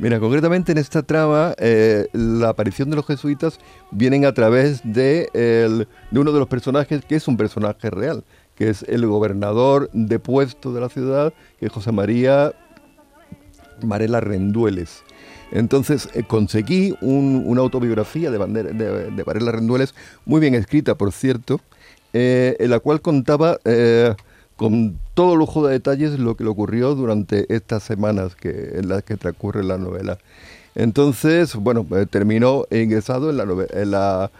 Mira, 0.00 0.18
concretamente 0.18 0.72
en 0.72 0.78
esta 0.78 1.04
trama, 1.04 1.54
eh, 1.58 2.08
la 2.12 2.48
aparición 2.48 2.90
de 2.90 2.96
los 2.96 3.06
jesuitas 3.06 3.60
vienen 3.92 4.24
a 4.24 4.34
través 4.34 4.80
de, 4.82 5.30
de 5.32 6.18
uno 6.18 6.32
de 6.32 6.38
los 6.40 6.48
personajes 6.48 7.04
que 7.04 7.14
es 7.14 7.28
un 7.28 7.36
personaje 7.36 7.88
real, 7.88 8.24
que 8.56 8.68
es 8.68 8.82
el 8.88 9.06
gobernador 9.06 9.88
de 9.92 10.18
puesto 10.18 10.72
de 10.72 10.80
la 10.80 10.88
ciudad, 10.88 11.32
que 11.60 11.66
es 11.66 11.72
José 11.72 11.92
María 11.92 12.52
Marela 13.82 14.20
Rendueles. 14.20 15.02
Entonces 15.50 16.08
eh, 16.14 16.24
conseguí 16.26 16.94
una 17.00 17.60
autobiografía 17.60 18.30
de, 18.30 18.38
de, 18.38 19.22
Varela 19.22 19.52
Rendueles, 19.52 19.94
muy 20.26 20.40
bien 20.40 20.54
escrita, 20.54 20.94
por 20.94 21.12
cierto, 21.12 21.60
eh, 22.12 22.56
en 22.58 22.70
la 22.70 22.80
cual 22.80 23.00
contaba 23.00 23.58
eh, 23.64 24.14
con 24.56 24.98
todo 25.14 25.36
lujo 25.36 25.66
de 25.66 25.72
detalles 25.72 26.18
lo 26.18 26.36
que 26.36 26.44
le 26.44 26.50
ocurrió 26.50 26.94
durante 26.94 27.52
estas 27.54 27.82
semanas 27.82 28.34
que, 28.34 28.72
en 28.74 28.88
las 28.88 29.02
que 29.04 29.16
transcurre 29.16 29.64
la 29.64 29.78
novela. 29.78 30.18
Entonces, 30.74 31.54
bueno, 31.56 31.86
terminó 32.10 32.66
ingresado 32.70 33.30
en, 33.30 33.36
la, 33.36 33.46
en, 33.70 33.90
la, 33.90 34.30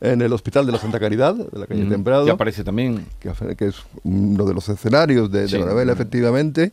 en 0.00 0.22
el 0.22 0.32
Hospital 0.32 0.66
de 0.66 0.72
la 0.72 0.78
Santa 0.78 1.00
Caridad, 1.00 1.34
de 1.34 1.58
la 1.58 1.66
calle 1.66 1.84
Temprado. 1.86 2.24
Que 2.24 2.30
aparece 2.30 2.62
también. 2.62 3.06
Que, 3.20 3.30
es 3.66 3.76
uno 4.04 4.44
de 4.44 4.54
los 4.54 4.68
escenarios 4.68 5.30
de, 5.30 5.48
la 5.58 5.66
novela, 5.66 5.92
efectivamente. 5.92 6.72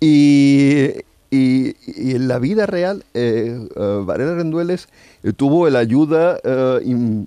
Y 0.00 0.90
y, 1.30 1.74
en 2.14 2.28
la 2.28 2.38
vida 2.38 2.66
real, 2.66 3.04
eh, 3.14 3.68
eh 3.76 4.02
Varela 4.04 4.34
Rendueles 4.34 4.88
eh, 5.22 5.32
tuvo 5.32 5.68
la 5.68 5.80
ayuda, 5.80 6.38
eh, 6.42 7.24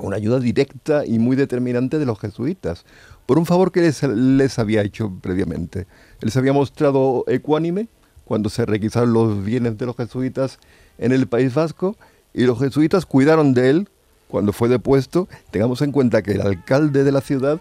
una 0.00 0.16
ayuda 0.16 0.38
directa 0.38 1.04
y 1.04 1.18
muy 1.18 1.36
determinante 1.36 1.98
de 1.98 2.06
los 2.06 2.20
jesuitas, 2.20 2.84
por 3.26 3.38
un 3.38 3.46
favor 3.46 3.72
que 3.72 3.80
les, 3.80 4.02
les 4.02 4.58
había 4.58 4.82
hecho 4.82 5.12
previamente. 5.20 5.86
Se 6.26 6.38
había 6.38 6.52
mostrado 6.52 7.24
ecuánime 7.26 7.88
cuando 8.24 8.48
se 8.48 8.64
requisaron 8.64 9.12
los 9.12 9.44
bienes 9.44 9.76
de 9.76 9.86
los 9.86 9.96
jesuitas 9.96 10.58
en 10.98 11.12
el 11.12 11.26
País 11.26 11.52
Vasco 11.54 11.96
y 12.32 12.44
los 12.44 12.58
jesuitas 12.58 13.06
cuidaron 13.06 13.54
de 13.54 13.70
él 13.70 13.88
cuando 14.28 14.52
fue 14.52 14.68
depuesto. 14.68 15.28
Tengamos 15.50 15.82
en 15.82 15.90
cuenta 15.90 16.22
que 16.22 16.32
el 16.32 16.42
alcalde 16.42 17.04
de 17.04 17.12
la 17.12 17.20
ciudad, 17.20 17.60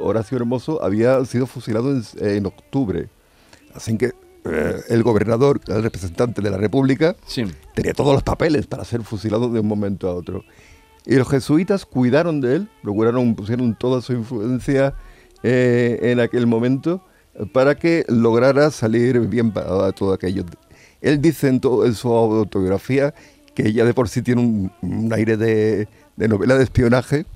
Horacio 0.00 0.36
Hermoso, 0.36 0.82
había 0.82 1.24
sido 1.24 1.46
fusilado 1.46 1.90
en, 1.90 2.02
en 2.20 2.46
octubre. 2.46 3.08
Así 3.74 3.96
que 3.96 4.12
eh, 4.44 4.74
el 4.88 5.02
gobernador, 5.04 5.60
el 5.68 5.82
representante 5.82 6.42
de 6.42 6.50
la 6.50 6.56
República, 6.56 7.14
tenía 7.74 7.92
todos 7.94 8.12
los 8.12 8.24
papeles 8.24 8.66
para 8.66 8.84
ser 8.84 9.02
fusilado 9.02 9.48
de 9.48 9.60
un 9.60 9.68
momento 9.68 10.08
a 10.08 10.14
otro. 10.14 10.44
Y 11.06 11.14
los 11.14 11.28
jesuitas 11.28 11.86
cuidaron 11.86 12.40
de 12.40 12.56
él, 12.56 12.68
procuraron, 12.82 13.34
pusieron 13.34 13.76
toda 13.76 14.02
su 14.02 14.12
influencia 14.12 14.94
eh, 15.42 15.98
en 16.02 16.20
aquel 16.20 16.46
momento 16.46 17.04
para 17.52 17.76
que 17.76 18.04
lograra 18.08 18.70
salir 18.70 19.20
bien 19.20 19.52
para 19.52 19.92
todo 19.92 20.12
aquello. 20.12 20.44
Él 21.00 21.20
dice 21.20 21.48
en, 21.48 21.60
su 21.94 22.12
autobiografía 22.12 23.14
que 23.54 23.68
ella 23.68 23.84
de 23.84 23.94
por 23.94 24.08
sí 24.08 24.22
tiene 24.22 24.70
un, 24.82 25.12
aire 25.12 25.36
de, 25.36 25.88
de 26.16 26.28
novela 26.28 26.56
de 26.56 26.64
espionaje, 26.64 27.26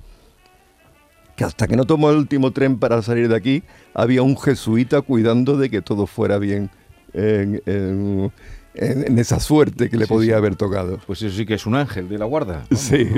que 1.35 1.43
hasta 1.43 1.67
que 1.67 1.75
no 1.75 1.85
tomó 1.85 2.09
el 2.09 2.17
último 2.17 2.51
tren 2.51 2.79
para 2.79 3.01
salir 3.01 3.29
de 3.29 3.35
aquí, 3.35 3.63
había 3.93 4.23
un 4.23 4.37
jesuita 4.37 5.01
cuidando 5.01 5.57
de 5.57 5.69
que 5.69 5.81
todo 5.81 6.07
fuera 6.07 6.37
bien 6.37 6.69
en, 7.17 8.31
esa 9.17 9.39
suerte 9.39 9.89
que 9.89 9.97
le 9.97 10.07
podía 10.07 10.37
haber 10.37 10.55
tocado. 10.55 10.99
Pues 11.05 11.21
eso 11.21 11.35
sí 11.35 11.45
que 11.45 11.55
es 11.55 11.65
un 11.65 11.75
ángel 11.75 12.09
de 12.09 12.17
la 12.17 12.25
guarda. 12.25 12.65
sí. 12.75 13.09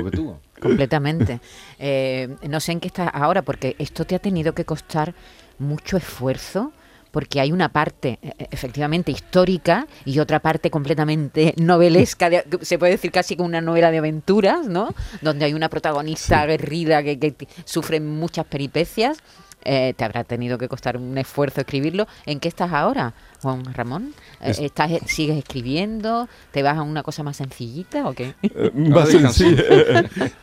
Completamente. 0.60 1.40
Eh, 1.82 2.36
no 2.46 2.60
sé 2.60 2.72
en 2.72 2.80
qué 2.80 2.88
estás 2.88 3.08
ahora, 3.14 3.40
porque 3.40 3.74
esto 3.78 4.04
te 4.04 4.14
ha 4.14 4.18
tenido 4.18 4.52
que 4.52 4.66
costar 4.66 5.14
mucho 5.58 5.96
esfuerzo 5.96 6.72
porque 7.10 7.40
hay 7.40 7.52
una 7.52 7.70
parte 7.70 8.18
e, 8.22 8.28
e, 8.38 8.48
efectivamente 8.50 9.10
histórica 9.10 9.86
y 10.04 10.18
otra 10.18 10.40
parte 10.40 10.70
completamente 10.70 11.54
novelesca, 11.58 12.30
se 12.60 12.78
puede 12.78 12.92
decir 12.92 13.10
casi 13.10 13.36
como 13.36 13.48
una 13.48 13.60
novela 13.60 13.90
de 13.90 13.98
aventuras, 13.98 14.66
¿no? 14.66 14.94
Donde 15.20 15.44
hay 15.44 15.54
una 15.54 15.68
protagonista 15.68 16.42
aguerrida 16.42 17.02
que, 17.02 17.18
que, 17.18 17.48
sufre 17.64 18.00
muchas 18.00 18.46
peripecias. 18.46 19.18
Eh, 19.64 19.92
te 19.94 20.04
habrá 20.04 20.24
tenido 20.24 20.56
que 20.56 20.68
costar 20.68 20.96
un 20.96 21.18
esfuerzo 21.18 21.60
escribirlo. 21.60 22.06
¿En 22.24 22.40
qué 22.40 22.48
estás 22.48 22.72
ahora? 22.72 23.12
Juan 23.42 23.64
Ramón? 23.72 24.12
Eh, 24.40 24.52
¿Estás, 24.60 24.90
¿Sigues 25.06 25.38
escribiendo? 25.38 26.28
¿Te 26.50 26.62
vas 26.62 26.76
a 26.76 26.82
una 26.82 27.02
cosa 27.02 27.22
más 27.22 27.38
sencillita 27.38 28.06
o 28.06 28.12
qué? 28.12 28.34
Eh, 28.42 28.70
más 28.74 29.08
sencilla. 29.08 29.62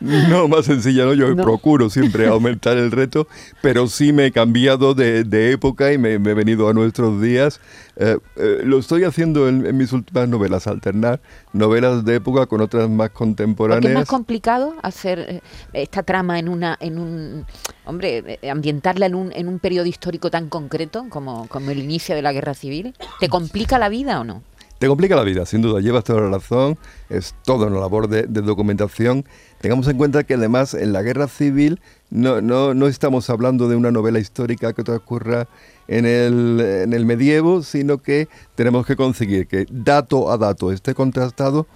no, 0.00 0.48
más 0.48 0.64
sencilla, 0.64 1.04
¿no? 1.04 1.14
Yo 1.14 1.36
procuro 1.36 1.90
siempre 1.90 2.26
aumentar 2.26 2.76
el 2.76 2.90
reto, 2.90 3.28
pero 3.62 3.86
sí 3.86 4.12
me 4.12 4.26
he 4.26 4.32
cambiado 4.32 4.94
de, 4.94 5.52
época 5.52 5.92
y 5.92 5.98
me, 5.98 6.14
he 6.14 6.18
venido 6.18 6.68
a 6.68 6.74
nuestros 6.74 7.22
días. 7.22 7.60
Eh, 7.96 8.18
lo 8.64 8.78
estoy 8.78 9.04
haciendo 9.04 9.48
en, 9.48 9.76
mis 9.76 9.92
últimas 9.92 10.28
novelas, 10.28 10.66
alternar 10.66 11.20
novelas 11.52 12.04
de 12.04 12.16
época 12.16 12.46
con 12.46 12.60
otras 12.60 12.88
más 12.88 13.10
contemporáneas. 13.10 13.90
¿Es 13.90 13.98
más 13.98 14.08
complicado 14.08 14.74
hacer 14.82 15.42
esta 15.72 16.02
trama 16.02 16.38
en 16.38 16.48
una, 16.48 16.76
en 16.80 16.98
un, 16.98 17.46
hombre, 17.84 18.40
ambientarla 18.48 19.06
en 19.06 19.14
un, 19.14 19.32
en 19.32 19.48
un 19.48 19.58
periodo 19.58 19.86
histórico 19.86 20.30
tan 20.30 20.48
concreto 20.48 21.06
como, 21.08 21.48
como 21.48 21.70
el 21.70 21.78
inicio 21.78 22.14
de 22.14 22.22
la 22.22 22.32
Guerra 22.32 22.54
Civil? 22.54 22.87
¿Te 23.20 23.28
complica 23.28 23.78
la 23.78 23.88
vida 23.88 24.20
o 24.20 24.24
no? 24.24 24.42
Te 24.78 24.86
complica 24.86 25.16
la 25.16 25.24
vida, 25.24 25.44
sin 25.44 25.60
duda, 25.60 25.80
llevas 25.80 26.04
toda 26.04 26.20
la 26.20 26.38
razón, 26.38 26.78
es 27.10 27.34
toda 27.44 27.66
una 27.66 27.80
labor 27.80 28.08
de, 28.08 28.22
documentación. 28.28 29.24
Tengamos 29.60 29.88
en 29.88 29.96
cuenta 29.96 30.22
que 30.22 30.34
además 30.34 30.72
en 30.72 30.92
la 30.92 31.02
guerra 31.02 31.26
civil 31.26 31.80
no, 32.10 32.40
no, 32.40 32.74
no 32.74 32.86
estamos 32.86 33.28
hablando 33.28 33.68
de 33.68 33.74
una 33.74 33.90
novela 33.90 34.20
histórica 34.20 34.72
que 34.72 34.88
ocurra 34.92 35.48
en 35.88 36.06
el, 36.06 36.60
en 36.60 36.92
el 36.92 37.06
medievo, 37.06 37.64
sino 37.64 37.98
que 37.98 38.28
tenemos 38.54 38.86
que 38.86 38.94
conseguir 38.94 39.48
que 39.48 39.66
dato 39.68 40.30
a 40.30 40.38
dato 40.38 40.70
esté 40.70 40.94
contrastado, 40.94 41.66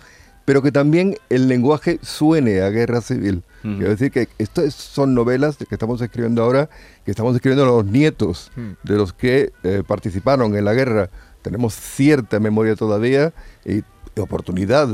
pero 0.44 0.62
que 0.62 0.72
también 0.72 1.16
el 1.28 1.48
lenguaje 1.48 1.98
suene 2.02 2.62
a 2.62 2.70
guerra 2.70 3.00
civil. 3.00 3.42
Quiero 3.62 3.90
decir 3.90 4.10
que 4.10 4.28
estas 4.38 4.74
son 4.74 5.14
novelas 5.14 5.56
que 5.56 5.66
estamos 5.70 6.00
escribiendo 6.00 6.42
ahora, 6.42 6.68
que 7.04 7.12
estamos 7.12 7.36
escribiendo 7.36 7.64
los 7.64 7.84
nietos 7.84 8.50
de 8.82 8.96
los 8.96 9.12
que 9.12 9.52
eh, 9.62 9.84
participaron 9.86 10.56
en 10.56 10.64
la 10.64 10.74
guerra. 10.74 11.10
Tenemos 11.42 11.74
cierta 11.74 12.40
memoria 12.40 12.74
todavía 12.74 13.32
y 13.64 13.84
oportunidad, 14.20 14.88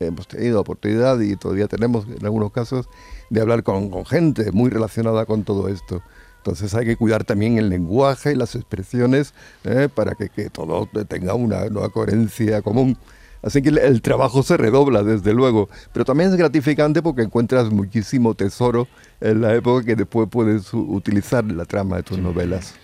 hemos 0.00 0.26
tenido 0.26 0.60
oportunidad 0.60 1.20
y 1.20 1.36
todavía 1.36 1.68
tenemos 1.68 2.06
en 2.08 2.24
algunos 2.24 2.52
casos 2.52 2.88
de 3.30 3.40
hablar 3.40 3.62
con, 3.62 4.04
gente 4.06 4.50
muy 4.50 4.70
relacionada 4.70 5.26
con 5.26 5.44
todo 5.44 5.68
esto. 5.68 6.02
Entonces 6.38 6.74
hay 6.74 6.86
que 6.86 6.96
cuidar 6.96 7.24
también 7.24 7.58
el 7.58 7.68
lenguaje 7.68 8.32
y 8.32 8.34
las 8.34 8.54
expresiones 8.54 9.34
eh, 9.64 9.88
para 9.92 10.14
que, 10.14 10.28
que, 10.28 10.48
todo 10.48 10.88
tenga 11.08 11.34
una, 11.34 11.64
una 11.64 11.88
coherencia 11.88 12.62
común. 12.62 12.96
Así 13.42 13.62
que 13.62 13.68
el, 13.68 14.02
trabajo 14.02 14.42
se 14.42 14.56
redobla, 14.56 15.02
desde 15.02 15.32
luego, 15.32 15.68
pero 15.92 16.04
también 16.04 16.30
es 16.30 16.36
gratificante 16.36 17.02
porque 17.02 17.22
encuentras 17.22 17.70
muchísimo 17.70 18.34
tesoro 18.34 18.88
en 19.20 19.40
la 19.40 19.54
época 19.54 19.84
que 19.84 19.96
después 19.96 20.28
puedes 20.30 20.72
utilizar 20.74 21.44
la 21.44 21.64
trama 21.64 21.96
de 21.96 22.02
tus 22.02 22.18
novelas. 22.18 22.74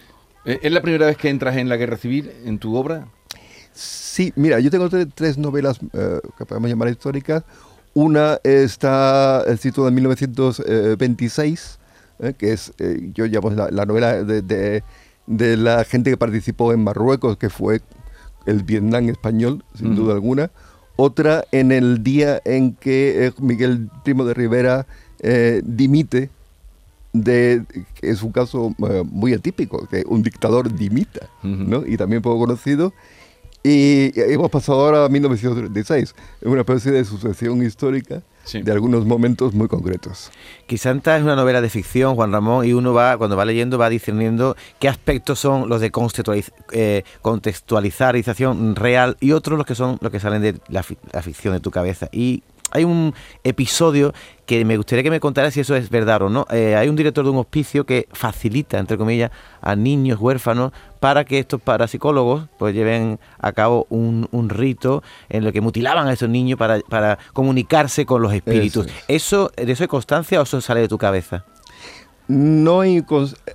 Eh, 0.45 0.61
¿Es 0.63 0.73
la 0.73 0.83
primera 0.83 1.07
vez 1.07 1.17
que 1.17 1.29
entras 1.29 1.57
en 1.57 1.69
la 1.69 1.77
guerra 1.77 1.97
civil 1.97 2.31
en 2.45 2.59
tu 2.59 2.77
obra? 2.77 3.07
Sí, 3.73 4.33
mira, 4.37 4.61
yo 4.61 4.71
tengo 4.71 4.89
tres, 4.89 5.39
novelas 5.39 5.79
eh, 5.95 6.21
que 6.37 6.45
podemos 6.45 6.69
llamar 6.69 6.89
históricas. 6.89 7.45
Una 7.95 8.39
está 8.43 9.45
situada 9.59 9.89
en 9.89 9.95
1926, 9.97 11.79
eh, 12.21 12.35
que 12.37 12.53
es, 12.53 12.73
eh, 12.79 13.11
yo 13.15 13.27
llamo 13.27 13.51
la, 13.51 13.87
novela 13.87 14.23
de, 14.23 14.83
de, 15.27 15.57
la 15.57 15.85
gente 15.85 16.11
que 16.11 16.17
participó 16.17 16.73
en 16.73 16.85
Marruecos, 16.85 17.37
que 17.37 17.51
fue 17.51 17.81
el 18.47 18.63
Vietnam 18.63 19.09
español, 19.09 19.65
sin 19.75 19.95
duda 19.95 20.15
alguna. 20.15 20.51
Otra 20.97 21.45
en 21.53 21.73
el 21.73 22.03
día 22.03 22.41
en 22.45 22.75
que 22.75 23.33
Miguel 23.39 23.89
Primo 24.05 24.25
de 24.25 24.35
Rivera 24.35 24.87
dimite 25.65 26.31
de, 27.13 27.65
es 28.01 28.23
un 28.23 28.33
caso 28.33 28.75
muy 29.05 29.35
atípico, 29.35 29.87
que 29.87 30.05
un 30.07 30.23
dictador 30.23 30.75
dimita, 30.75 31.29
¿no? 31.43 31.87
y 31.87 31.97
también 31.97 32.23
poco 32.23 32.39
conocido. 32.39 32.93
Y 33.65 34.13
hemos 34.21 34.51
pasado 34.51 34.81
ahora 34.81 35.05
a 35.05 35.09
1936, 35.09 36.15
es 36.41 36.47
una 36.47 36.61
especie 36.61 36.91
de 36.91 37.05
sucesión 37.05 37.63
histórica 37.63 38.23
de 38.53 38.73
algunos 38.73 39.07
momentos 39.07 39.55
muy 39.55 39.69
concretos. 39.69 40.31
Quisanta 40.67 41.17
es 41.17 41.23
una 41.23 41.37
novela 41.37 41.61
de 41.61 41.71
ficción, 41.71 42.15
Juan 42.15 42.33
Ramón, 42.33 42.67
y 42.67 42.73
uno 42.73 42.93
va, 42.93 43.17
cuando 43.17 43.37
va 43.37 43.45
leyendo, 43.45 43.79
va 43.79 43.89
discerniendo 43.89 44.57
qué 44.79 44.89
aspectos 44.89 45.39
son 45.39 45.69
los 45.69 45.81
de 45.81 45.93
eh, 46.73 47.05
contextualización 47.21 48.77
real 48.77 49.17
y 49.21 49.33
otros 49.33 49.57
los 49.59 49.67
que 49.67 49.75
son 49.75 49.99
los 50.01 50.11
que 50.11 50.21
salen 50.21 50.43
de 50.43 50.61
la, 50.69 50.85
la 51.13 51.23
ficción 51.23 51.55
de 51.55 51.61
tu 51.61 51.71
cabeza. 51.71 52.09
Y 52.13 52.43
hay 52.73 52.85
un 52.85 53.15
episodio 53.45 54.13
que 54.47 54.65
me 54.65 54.77
gustaría 54.77 55.03
que 55.03 55.11
me 55.11 55.21
contara 55.21 55.51
si 55.51 55.61
eso 55.61 55.77
es 55.77 55.89
verdad 55.89 56.23
o 56.23 56.29
no. 56.29 56.47
Eh, 56.51 56.75
hay 56.75 56.89
un 56.89 56.97
director 56.97 57.25
de 57.25 57.31
un 57.31 57.39
hospicio 57.39 57.87
que 57.87 58.09
facilita, 58.13 58.79
entre 58.79 58.99
comillas, 58.99 59.31
a 59.61 59.77
niños 59.77 60.19
huérfanos 60.21 60.73
para 61.01 61.25
que 61.25 61.39
estos 61.39 61.61
parapsicólogos 61.61 62.49
pues 62.59 62.75
lleven 62.75 63.19
a 63.39 63.53
cabo 63.53 63.87
un, 63.91 64.29
rito 64.49 65.03
en 65.29 65.45
lo 65.45 65.53
que 65.53 65.61
mutilaban 65.61 66.09
a 66.09 66.13
esos 66.13 66.29
niños 66.29 66.59
para, 66.59 66.81
para 66.81 67.19
comunicarse 67.33 68.05
con 68.05 68.23
los 68.23 68.33
espíritus. 68.33 68.89
Eso, 69.09 69.51
¿De 69.57 69.71
eso 69.71 69.85
hay 69.85 69.89
constancia 69.89 70.41
o 70.41 70.43
eso 70.43 70.61
sale 70.61 70.81
de 70.81 70.89
tu 70.89 70.99
cabeza? 70.99 71.45
No 72.29 72.81
hay... 72.81 73.05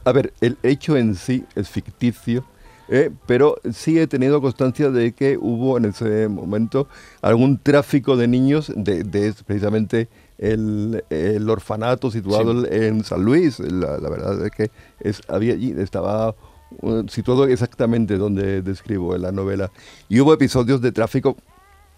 A 0.05 0.11
ver, 0.11 0.33
el 0.41 0.57
hecho 0.63 0.97
en 0.97 1.15
sí 1.15 1.45
es 1.55 1.69
ficticio 1.69 2.45
eh, 2.89 3.11
pero 3.25 3.57
sí 3.71 3.99
he 3.99 4.07
tenido 4.07 4.41
constancia 4.41 4.89
de 4.89 5.11
que 5.13 5.37
hubo 5.37 5.77
en 5.77 5.85
ese 5.85 6.27
momento 6.27 6.87
algún 7.21 7.57
tráfico 7.57 8.15
de 8.15 8.27
niños 8.27 8.71
de, 8.75 9.33
precisamente 9.45 10.07
el, 10.37 11.03
orfanato 11.49 12.11
situado 12.11 12.65
en 12.67 13.03
San 13.03 13.23
Luis. 13.23 13.59
La, 13.59 13.97
verdad 14.09 14.45
es 14.45 14.51
que 14.51 14.71
es, 14.99 15.21
había 15.27 15.53
allí, 15.53 15.73
estaba 15.77 16.35
uh, 16.81 17.07
situado 17.07 17.45
exactamente 17.45 18.17
donde 18.17 18.61
describo 18.61 19.15
en 19.15 19.23
la 19.23 19.31
novela. 19.31 19.71
Y 20.07 20.19
hubo 20.19 20.33
episodios 20.33 20.81
de 20.81 20.91
tráfico 20.91 21.35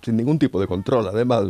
sin 0.02 0.16
ningún 0.16 0.40
tipo 0.40 0.62
de 0.62 0.68
control, 0.68 1.08
además, 1.08 1.44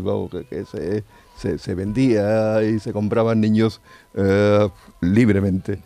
que, 0.50 0.66
se, 0.66 1.58
se, 1.58 1.76
vendía 1.76 2.64
y 2.64 2.80
se 2.80 2.92
compraban 2.92 3.40
niños 3.40 3.80
eh, 4.16 4.68
libremente. 5.02 5.82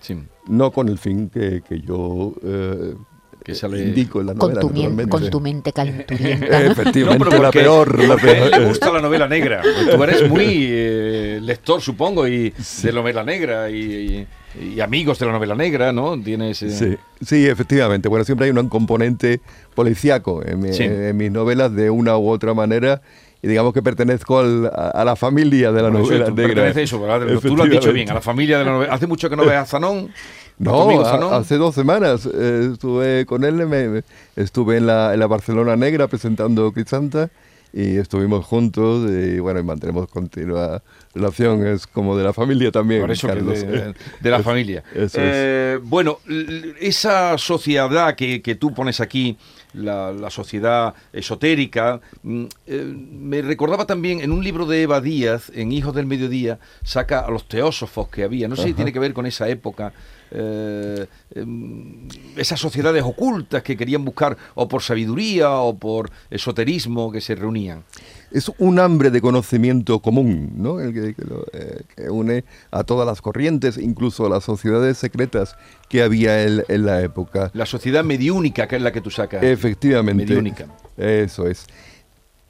No 0.47 0.71
con 0.71 0.87
el 0.87 0.97
fin 0.97 1.29
que, 1.29 1.61
que 1.61 1.81
yo 1.81 2.33
eh, 2.41 2.95
que 3.43 3.53
sale 3.53 3.81
indico 3.81 4.21
en 4.21 4.27
la 4.27 4.33
novela. 4.33 4.61
Con 4.61 4.73
tu, 4.73 5.09
con 5.09 5.29
tu 5.29 5.39
mente 5.39 5.73
calenturienta. 5.73 6.61
Efectivamente, 6.65 7.39
la 7.39 7.51
peor. 7.51 8.03
La 8.03 8.15
peor. 8.15 8.49
le 8.51 8.65
gusta 8.65 8.91
la 8.91 9.01
novela 9.01 9.27
negra. 9.27 9.61
Tú 9.61 10.03
eres 10.03 10.29
muy 10.29 10.45
eh, 10.69 11.39
lector, 11.41 11.81
supongo, 11.81 12.27
y 12.27 12.53
de 12.81 12.93
novela 12.93 13.23
negra 13.23 13.69
y, 13.69 14.27
amigos 14.81 15.19
de 15.19 15.25
la 15.25 15.31
novela 15.33 15.55
negra, 15.55 15.91
¿no? 15.91 16.19
Tienes. 16.19 16.61
Eh, 16.63 16.69
sí, 16.69 16.97
sí, 17.21 17.47
efectivamente. 17.47 18.07
Bueno, 18.07 18.23
siempre 18.23 18.45
hay 18.45 18.51
un 18.51 18.69
componente 18.69 19.41
policíaco 19.75 20.41
en, 20.45 21.17
mis 21.17 21.31
novelas 21.31 21.75
de 21.75 21.89
una 21.89 22.17
u 22.17 22.29
otra 22.29 22.53
manera 22.53 23.01
y 23.41 23.47
digamos 23.47 23.73
que 23.73 23.81
pertenezco 23.81 24.39
a, 24.39 25.03
la 25.03 25.15
familia 25.17 25.73
de 25.73 25.81
la 25.81 25.89
novela 25.89 26.29
negra. 26.29 26.69
Eso, 26.69 26.97
tú 27.41 27.57
lo 27.57 27.63
has 27.63 27.69
dicho 27.69 27.91
bien, 27.91 28.09
a 28.09 28.13
la 28.13 28.21
familia 28.21 28.59
de 28.59 28.65
la 28.65 28.71
novela. 28.71 28.93
Hace 28.93 29.05
mucho 29.05 29.29
que 29.29 29.35
no 29.35 29.43
ves 29.43 29.55
a 29.55 29.65
Zanón. 29.65 30.11
No, 30.63 31.31
hace 31.31 31.57
dos 31.57 31.75
semanas 31.75 32.25
eh, 32.25 32.69
estuve 32.73 33.25
con 33.25 33.43
él, 33.43 33.65
me, 33.67 34.03
estuve 34.35 34.77
en 34.77 34.87
la, 34.87 35.13
en 35.13 35.19
la, 35.19 35.27
Barcelona 35.27 35.75
Negra 35.75 36.07
presentando 36.07 36.71
Crisanta 36.71 37.29
y 37.73 37.97
estuvimos 37.97 38.45
juntos 38.45 39.09
y 39.09 39.39
bueno, 39.39 39.59
y 39.59 39.63
mantenemos 39.63 40.07
continua 40.07 40.81
relación, 41.13 41.65
es 41.65 41.87
como 41.87 42.15
de 42.15 42.23
la 42.23 42.33
familia 42.33 42.71
también. 42.71 43.01
Por 43.01 43.11
eso 43.11 43.27
de, 43.27 43.93
la 44.29 44.43
familia. 44.43 44.83
Eh, 44.93 45.79
bueno, 45.83 46.19
esa 46.79 47.37
sociedad 47.37 48.15
que, 48.15 48.41
que 48.41 48.55
tú 48.55 48.73
pones 48.73 48.99
aquí, 48.99 49.37
la, 49.73 50.29
sociedad 50.29 50.93
esotérica. 51.11 51.99
Mm, 52.21 52.45
eh, 52.67 52.83
me 52.85 53.41
recordaba 53.41 53.85
también 53.85 54.21
en 54.21 54.31
un 54.31 54.43
libro 54.43 54.65
de 54.65 54.83
Eva 54.83 55.01
Díaz, 55.01 55.51
en 55.53 55.71
Hijos 55.71 55.93
del 55.93 56.05
Mediodía, 56.05 56.59
saca 56.83 57.21
a 57.21 57.31
los 57.31 57.47
teósofos 57.47 58.07
que 58.09 58.23
había. 58.23 58.47
No 58.47 58.55
sé 58.55 58.63
si 58.63 58.73
tiene 58.73 58.93
que 58.93 58.99
ver 58.99 59.13
con 59.13 59.25
esa 59.25 59.49
época 59.49 59.93
eh, 60.35 61.05
em, 61.35 62.07
esas 62.35 62.59
sociedades 62.59 63.03
ocultas 63.03 63.61
que 63.61 63.77
querían 63.77 64.03
buscar 64.03 64.35
o 64.55 64.67
por 64.67 64.81
sabiduría 64.81 65.51
o 65.51 65.77
por 65.77 66.09
esoterismo 66.31 67.11
que 67.11 67.21
se 67.21 67.35
reunían. 67.35 67.83
Es 68.31 68.51
un 68.57 68.79
hambre 68.79 69.11
de 69.11 69.21
conocimiento 69.21 69.99
común, 69.99 70.53
¿no? 70.55 70.79
El 70.79 70.91
que, 70.91 71.15
eh, 71.53 72.09
une 72.09 72.43
a 72.71 72.83
todas 72.83 73.05
las 73.05 73.21
corrientes, 73.21 73.77
incluso 73.77 74.25
a 74.25 74.29
las 74.29 74.43
sociedades 74.43 74.97
secretas 74.97 75.55
que 75.87 76.01
había 76.01 76.41
en, 76.41 76.63
la 76.83 77.01
época. 77.01 77.51
La 77.53 77.67
sociedad 77.67 78.03
mediúnica, 78.03 78.67
que 78.67 78.77
es 78.77 78.81
la 78.81 78.91
que 78.91 79.01
tú 79.01 79.11
sacas. 79.11 79.43
Efectivamente. 79.43 80.25
Mediúnica. 80.25 80.65
Eso 80.97 81.47
es. 81.47 81.67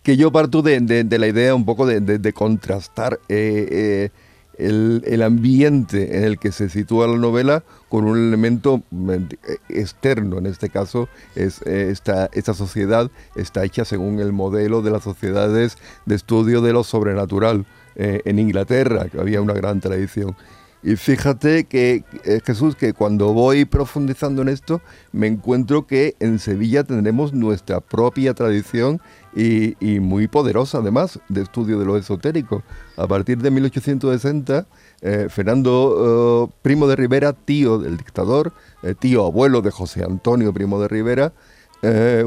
Que 0.04 0.16
yo 0.16 0.32
parto 0.32 0.62
de, 0.62 1.06
la 1.10 1.28
idea 1.28 1.54
un 1.54 1.66
poco 1.66 1.86
de, 1.86 2.34
contrastar 2.34 3.20
eh, 3.28 4.10
el, 4.58 5.22
ambiente 5.22 6.18
en 6.18 6.24
el 6.24 6.40
que 6.40 6.52
se 6.52 6.70
sitúa 6.70 7.08
la 7.08 7.18
novela 7.18 7.64
con 7.90 8.06
un 8.06 8.18
elemento 8.18 8.84
eh, 8.92 9.58
externo. 9.70 10.38
En 10.38 10.46
este 10.46 10.70
caso, 10.70 11.10
es, 11.36 11.62
eh, 11.66 11.90
esta, 11.90 12.30
esta 12.34 12.54
sociedad 12.54 13.10
está 13.36 13.64
hecha 13.64 13.86
según 13.86 14.20
el 14.20 14.34
modelo 14.34 14.82
de 14.82 14.92
las 14.92 15.04
sociedades 15.04 15.78
de 16.06 16.16
estudio 16.16 16.62
de 16.62 16.74
lo 16.74 16.84
sobrenatural 16.84 17.66
eh, 17.96 18.22
en 18.26 18.40
Inglaterra, 18.40 19.08
que 19.10 19.20
había 19.20 19.42
una 19.42 19.54
gran 19.54 19.80
tradición. 19.80 20.36
Y 20.84 20.98
fíjate 20.98 21.64
que, 21.64 22.04
Jesús, 22.46 22.76
que 22.76 22.92
cuando 22.92 23.32
voy 23.32 23.64
profundizando 23.64 24.42
en 24.42 24.50
esto, 24.50 24.82
me 25.14 25.28
encuentro 25.28 25.88
que 25.88 26.16
en 26.20 26.40
Sevilla 26.40 26.84
tendremos 26.84 27.34
nuestra 27.34 27.80
propia 27.80 28.34
tradición 28.34 29.00
y, 29.36 30.00
muy 30.00 30.28
poderosa 30.28 30.80
además 30.80 31.20
de 31.30 31.42
estudio 31.42 31.80
de 31.80 31.86
lo 31.86 31.98
esotérico. 31.98 32.64
A 32.98 33.08
partir 33.08 33.38
de 33.40 33.52
1860, 33.52 34.68
eh, 35.02 35.28
Fernando 35.30 36.50
eh, 36.50 36.54
Primo 36.62 36.88
de 36.88 36.96
Rivera, 36.96 37.34
tío 37.34 37.80
del 37.80 37.98
dictador, 37.98 38.54
eh, 38.84 38.96
tío 38.98 39.26
abuelo 39.26 39.62
de 39.62 39.72
José 39.72 40.04
Antonio 40.04 40.54
Primo 40.54 40.82
de 40.82 40.88
Rivera, 40.88 41.34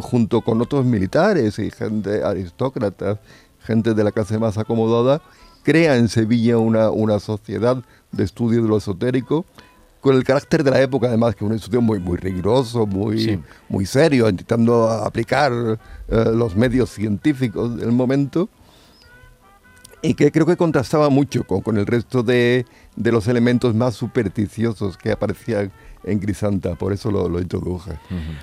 junto 0.03 0.43
con 0.43 0.61
otros 0.61 0.85
militares 0.85 1.59
y 1.59 1.71
gente 1.71 2.23
aristócrata, 2.23 3.19
gente 3.61 3.95
de 3.95 4.05
la 4.05 4.13
clase 4.13 4.39
más 4.39 4.59
acomodada, 4.59 5.23
crea 5.63 5.97
en 5.97 6.09
Sevilla 6.09 6.59
una, 6.59 6.91
una 6.91 7.19
sociedad 7.21 7.83
de 8.17 8.25
estudio 8.25 8.63
de 8.63 8.69
lo 8.69 8.77
esotérico, 8.77 9.45
con 10.01 10.15
el 10.15 10.25
carácter 10.25 10.63
de 10.63 10.71
la 10.71 10.81
época, 10.81 11.09
además, 11.09 11.35
que 11.35 11.45
es 11.45 11.51
un 11.51 11.57
estudio 11.57 11.81
muy, 11.81 11.99
muy 11.99 12.17
riguroso, 12.17 12.87
muy, 12.87 13.43
muy 13.69 13.87
serio, 13.87 14.29
intentando 14.29 14.89
aplicar 14.89 15.53
eh, 15.53 16.25
los 16.33 16.55
medios 16.55 16.91
científicos 16.91 17.77
del 17.77 17.93
momento, 17.93 18.49
y 20.03 20.15
que 20.15 20.31
creo 20.31 20.47
que 20.47 20.57
contrastaba 20.57 21.09
mucho 21.09 21.45
con, 21.45 21.61
con 21.61 21.77
el 21.79 21.87
resto 21.87 22.23
de, 22.23 22.67
de 22.95 23.13
los 23.13 23.27
elementos 23.27 23.75
más 23.75 23.95
supersticiosos 23.95 24.97
que 24.97 25.11
aparecían 25.11 25.73
en 26.07 26.21
Grisanta, 26.21 26.75
por 26.77 26.93
eso 26.93 27.11
lo, 27.11 27.29
lo 27.29 27.41
introduje. 27.41 27.93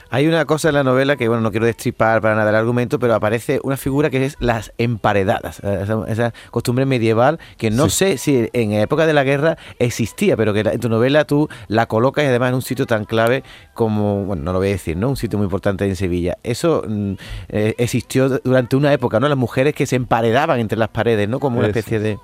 Hay 0.10 0.28
una 0.28 0.46
cosa 0.46 0.70
en 0.70 0.76
la 0.76 0.84
novela 0.84 1.16
que, 1.16 1.28
bueno, 1.28 1.42
no 1.42 1.52
quiero 1.52 1.66
destripar 1.66 2.22
para 2.22 2.36
nada 2.36 2.50
el 2.50 2.56
argumento, 2.56 3.00
pero 3.00 3.16
aparece 3.16 3.60
una 3.64 3.78
figura 3.78 4.10
que 4.10 4.26
es 4.26 4.36
las 4.40 4.74
emparedadas, 4.78 5.62
eh, 5.64 5.86
esa, 6.08 6.34
costumbre 6.52 6.86
medieval 6.86 7.40
que 7.58 7.72
no 7.72 7.90
sé 7.90 8.18
si 8.18 8.50
en 8.54 8.74
época 8.74 9.06
de 9.06 9.14
la 9.14 9.24
guerra 9.24 9.58
existía, 9.80 10.38
pero 10.38 10.54
que 10.54 10.60
en 10.60 10.80
tu 10.80 10.90
novela 10.90 11.26
tú 11.26 11.50
la 11.68 11.88
colocas 11.88 12.26
y 12.26 12.28
además 12.28 12.50
en 12.50 12.56
un 12.56 12.62
sitio 12.62 12.86
tan 12.86 13.06
clave 13.06 13.44
como, 13.74 14.26
bueno, 14.26 14.44
no 14.44 14.54
lo 14.54 14.60
voy 14.60 14.70
a 14.70 14.72
decir, 14.72 14.98
¿no? 14.98 15.10
Un 15.10 15.18
sitio 15.18 15.38
muy 15.38 15.46
importante 15.46 15.86
en 15.86 15.96
Sevilla. 15.96 16.38
Eso 16.44 16.84
mm, 16.88 17.14
eh, 17.50 17.76
existió 17.78 18.30
durante 18.40 18.76
una 18.76 18.94
época, 18.94 19.20
¿no? 19.20 19.28
Las 19.28 19.38
mujeres 19.38 19.74
que 19.74 19.86
se 19.86 19.96
emparedaban 19.96 20.60
entre 20.60 20.78
las 20.78 20.90
paredes, 20.90 21.30
¿no? 21.30 21.40
Como 21.40 21.60
una 21.60 21.68
especie 21.68 22.00
de... 22.00 22.18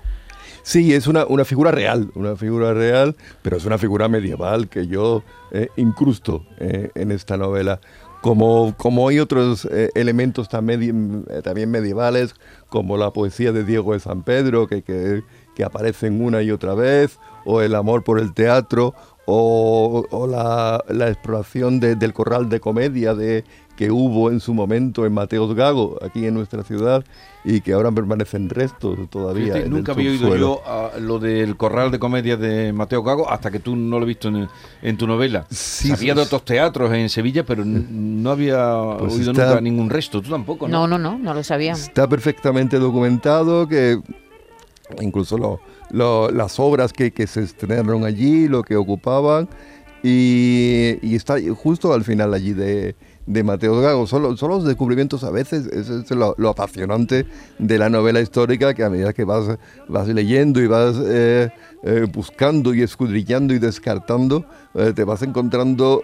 Sí, 0.70 0.94
es 0.94 1.08
una, 1.08 1.26
una, 1.26 1.46
figura 1.46 1.72
real, 1.72 2.12
una 2.14 2.36
figura 2.36 2.76
real, 2.76 3.16
pero 3.42 3.58
es 3.58 3.66
una 3.66 3.80
figura 3.80 4.08
medieval 4.08 4.70
que 4.70 4.86
yo 4.86 5.24
eh, 5.50 5.70
incrusto 5.78 6.46
eh, 6.60 6.92
en 6.94 7.12
esta 7.12 7.38
novela. 7.38 7.82
Como, 8.22 8.76
como 8.78 9.10
hay 9.10 9.18
otros 9.18 9.66
eh, 9.66 9.90
elementos 9.96 10.48
también, 10.48 11.26
también 11.44 11.72
medievales, 11.72 12.36
como 12.68 12.98
la 12.98 13.12
poesía 13.12 13.52
de 13.52 13.64
Diego 13.64 13.94
de 13.94 14.00
San 14.00 14.22
Pedro, 14.22 14.68
que, 14.68 14.84
que, 14.84 15.24
que 15.56 15.64
aparecen 15.64 16.24
una 16.24 16.44
y 16.44 16.52
otra 16.52 16.76
vez, 16.76 17.18
o 17.46 17.62
el 17.62 17.74
amor 17.74 18.04
por 18.04 18.20
el 18.20 18.36
teatro, 18.36 18.94
o, 19.32 20.08
o 20.10 20.28
la, 20.28 20.84
la, 20.89 21.08
exploración 21.08 21.80
del 21.80 22.13
corral 22.13 22.50
de 22.50 22.60
comedia 22.60 23.13
de 23.13 23.44
que 23.76 23.92
hubo 23.92 24.32
en 24.32 24.39
su 24.39 24.56
momento 24.56 25.06
en 25.06 25.13
Mateos 25.13 25.54
Gago, 25.54 26.00
aquí 26.04 26.26
en 26.26 26.34
nuestra 26.34 26.63
ciudad, 26.63 27.06
y 27.44 27.62
que 27.62 27.74
ahora 27.74 27.92
permanecen 27.92 28.50
restos 28.50 28.98
todavía. 29.10 29.63
nunca 29.68 29.92
había 29.92 30.10
oído 30.10 30.36
yo 30.36 30.62
lo 31.00 31.20
del 31.20 31.56
corral 31.56 31.92
de 31.92 32.00
comedia 32.00 32.38
de 32.38 32.74
Mateo 32.74 33.04
Gago 33.04 33.30
hasta 33.30 33.52
que 33.52 33.60
tú 33.60 33.76
no 33.76 34.00
lo 34.00 34.06
he 34.06 34.08
visto 34.08 34.32
en, 34.82 34.98
tu 34.98 35.06
novela. 35.06 35.46
Sí, 35.52 35.89
Sabía 35.89 36.15
de 36.15 36.22
otros 36.24 36.44
teatros 36.44 36.92
en 36.92 37.08
Sevilla, 37.08 37.46
pero 37.46 37.63
no 37.63 38.32
había 38.32 38.98
pues 38.98 39.13
oído 39.13 39.32
nunca 39.32 39.62
ningún 39.62 39.89
resto. 39.92 40.22
Tú 40.22 40.32
tampoco, 40.32 40.68
¿no? 40.68 40.88
No, 40.88 40.98
no, 40.98 41.12
no, 41.12 41.20
no 41.20 41.34
lo 41.36 41.44
sabía. 41.44 41.74
Está 41.74 42.10
perfectamente 42.10 42.80
documentado 42.80 43.68
que 43.68 44.02
incluso 45.00 45.62
las 45.91 46.60
obras 46.60 46.93
que, 46.93 47.12
que 47.12 47.28
se 47.28 47.41
estrenaron 47.41 48.06
allí, 48.06 48.47
lo 48.47 48.63
que 48.63 48.75
ocupaban 48.75 49.49
y, 50.04 51.15
está 51.15 51.36
justo 51.56 51.93
al 51.93 52.04
final 52.04 52.34
allí 52.34 52.54
de, 52.54 52.95
de 53.25 53.43
Mateo 53.43 53.80
Gago. 53.82 54.08
Son, 54.08 54.23
los 54.23 54.63
descubrimientos 54.63 55.23
a 55.23 55.30
veces, 55.30 55.67
es, 55.67 56.12
lo, 56.12 56.49
apasionante 56.49 57.25
de 57.58 57.78
la 57.78 57.89
novela 57.89 58.21
histórica, 58.21 58.73
que 58.73 58.84
a 58.84 58.89
medida 58.89 59.13
que 59.13 59.25
vas, 59.25 59.58
vas 59.88 60.08
leyendo 60.08 60.62
y 60.62 60.67
vas 60.67 60.95
eh, 61.04 61.49
eh, 61.84 62.06
buscando 62.12 62.73
y 62.73 62.82
escudriñando 62.82 63.54
y 63.54 63.60
descartando, 63.60 64.45
eh, 64.73 64.93
te 64.95 65.04
vas 65.04 65.21
encontrando 65.21 66.02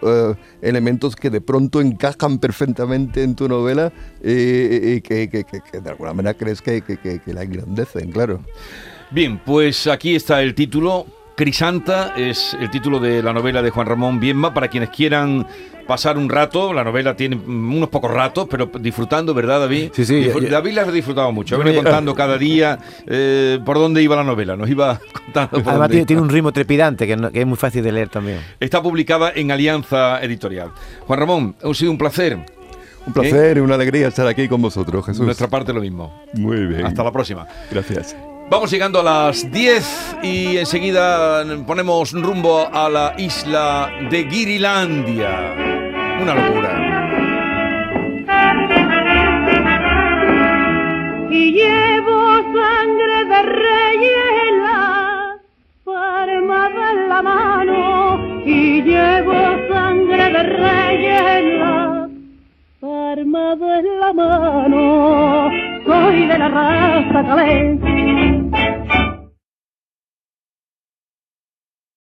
elementos 0.61 1.15
que 1.15 1.29
de 1.29 1.39
pronto 1.39 1.79
encajan 1.79 2.39
perfectamente 2.39 3.23
en 3.23 3.35
tu 3.35 3.47
novela 3.47 3.93
y, 4.21 4.99
que, 5.01 5.29
que, 5.29 5.45
que, 5.45 5.79
de 5.79 5.89
alguna 5.89 6.13
manera 6.13 6.33
crees 6.37 6.61
que, 6.61 6.83
la 7.27 7.43
engrandecen, 7.43 8.11
claro. 8.11 8.41
Bien, 9.15 9.39
pues 9.45 9.87
aquí 9.87 10.13
está 10.13 10.41
el 10.41 10.53
título, 10.53 11.05
Crisanta 11.37 12.13
es 12.17 12.53
el 12.59 12.69
título 12.69 12.99
de 12.99 13.23
la 13.23 13.31
novela 13.31 13.61
de 13.61 13.69
Juan 13.69 13.87
Ramón 13.87 14.19
Bienma. 14.19 14.53
Para 14.53 14.67
quienes 14.67 14.89
quieran 14.89 15.47
pasar 15.87 16.17
un 16.17 16.27
rato, 16.27 16.73
la 16.73 16.83
novela 16.83 17.15
tiene 17.15 17.37
unos 17.37 17.87
pocos 17.87 18.11
ratos, 18.11 18.45
pero 18.51 18.69
disfrutando, 18.77 19.33
¿verdad, 19.33 19.61
David? 19.61 19.91
Sí, 19.93 20.03
sí. 20.03 20.27
David 20.51 20.73
la 20.73 20.81
ha 20.81 20.91
disfrutado 20.91 21.31
mucho. 21.31 21.55
Viene 21.55 21.81
contando 21.81 22.13
cada 22.13 22.37
día 22.37 22.77
eh, 23.07 23.57
por 23.63 23.77
dónde 23.77 24.03
iba 24.03 24.17
la 24.17 24.25
novela. 24.25 24.57
Nos 24.57 24.69
iba 24.69 24.99
contando. 25.13 25.63
Por 25.63 25.69
Además, 25.69 25.91
tiene, 26.05 26.21
un 26.21 26.29
ritmo 26.29 26.51
trepidante 26.51 27.07
que, 27.07 27.13
es 27.39 27.47
muy 27.47 27.57
fácil 27.57 27.85
de 27.85 27.93
leer 27.93 28.09
también. 28.09 28.41
Está 28.59 28.83
publicada 28.83 29.31
en 29.33 29.49
Alianza 29.49 30.21
Editorial. 30.21 30.71
Juan 31.07 31.19
Ramón, 31.19 31.55
ha 31.63 31.73
sido 31.73 31.89
un 31.89 31.97
placer. 31.97 32.37
Un 33.07 33.13
placer 33.13 33.55
y 33.55 33.59
una 33.61 33.75
alegría 33.75 34.09
estar 34.09 34.27
aquí 34.27 34.49
con 34.49 34.61
vosotros, 34.61 35.05
Jesús. 35.05 35.23
Nuestra 35.23 35.47
parte 35.47 35.71
lo 35.71 35.79
mismo. 35.79 36.21
Muy 36.33 36.65
bien. 36.65 36.85
Hasta 36.85 37.01
la 37.01 37.13
próxima. 37.13 37.47
Gracias. 37.71 38.13
Vamos 38.47 38.69
llegando 38.69 38.99
a 38.99 39.03
las 39.03 39.51
10 39.51 40.17
y 40.21 40.57
enseguida 40.57 41.43
ponemos 41.65 42.11
rumbo 42.11 42.69
a 42.71 42.87
la 42.89 43.15
isla 43.17 43.89
de 44.11 44.23
Girilandia. 44.29 45.55
Una 46.21 46.35
locura. 46.35 46.69
Y 51.31 51.51
llevo 51.53 52.35
sangre 52.53 53.25
de 53.25 53.41
reyes 53.41 54.17
en 54.47 54.63
la 54.63 55.37
palma 55.83 56.71
en 56.91 57.09
la 57.09 57.21
mano. 57.23 58.43
Y 58.45 58.83
llevo 58.83 59.33
sangre 59.73 60.29
de 60.29 60.43
reyes 60.43 61.21
en 61.39 61.59
la 61.59 62.09
palma 62.79 63.57
en 63.79 63.99
la 63.99 64.13
mano. 64.13 65.51
Soy 65.83 66.27
de 66.27 66.37
la 66.37 66.47
raza 66.47 67.23
calencia 67.23 67.84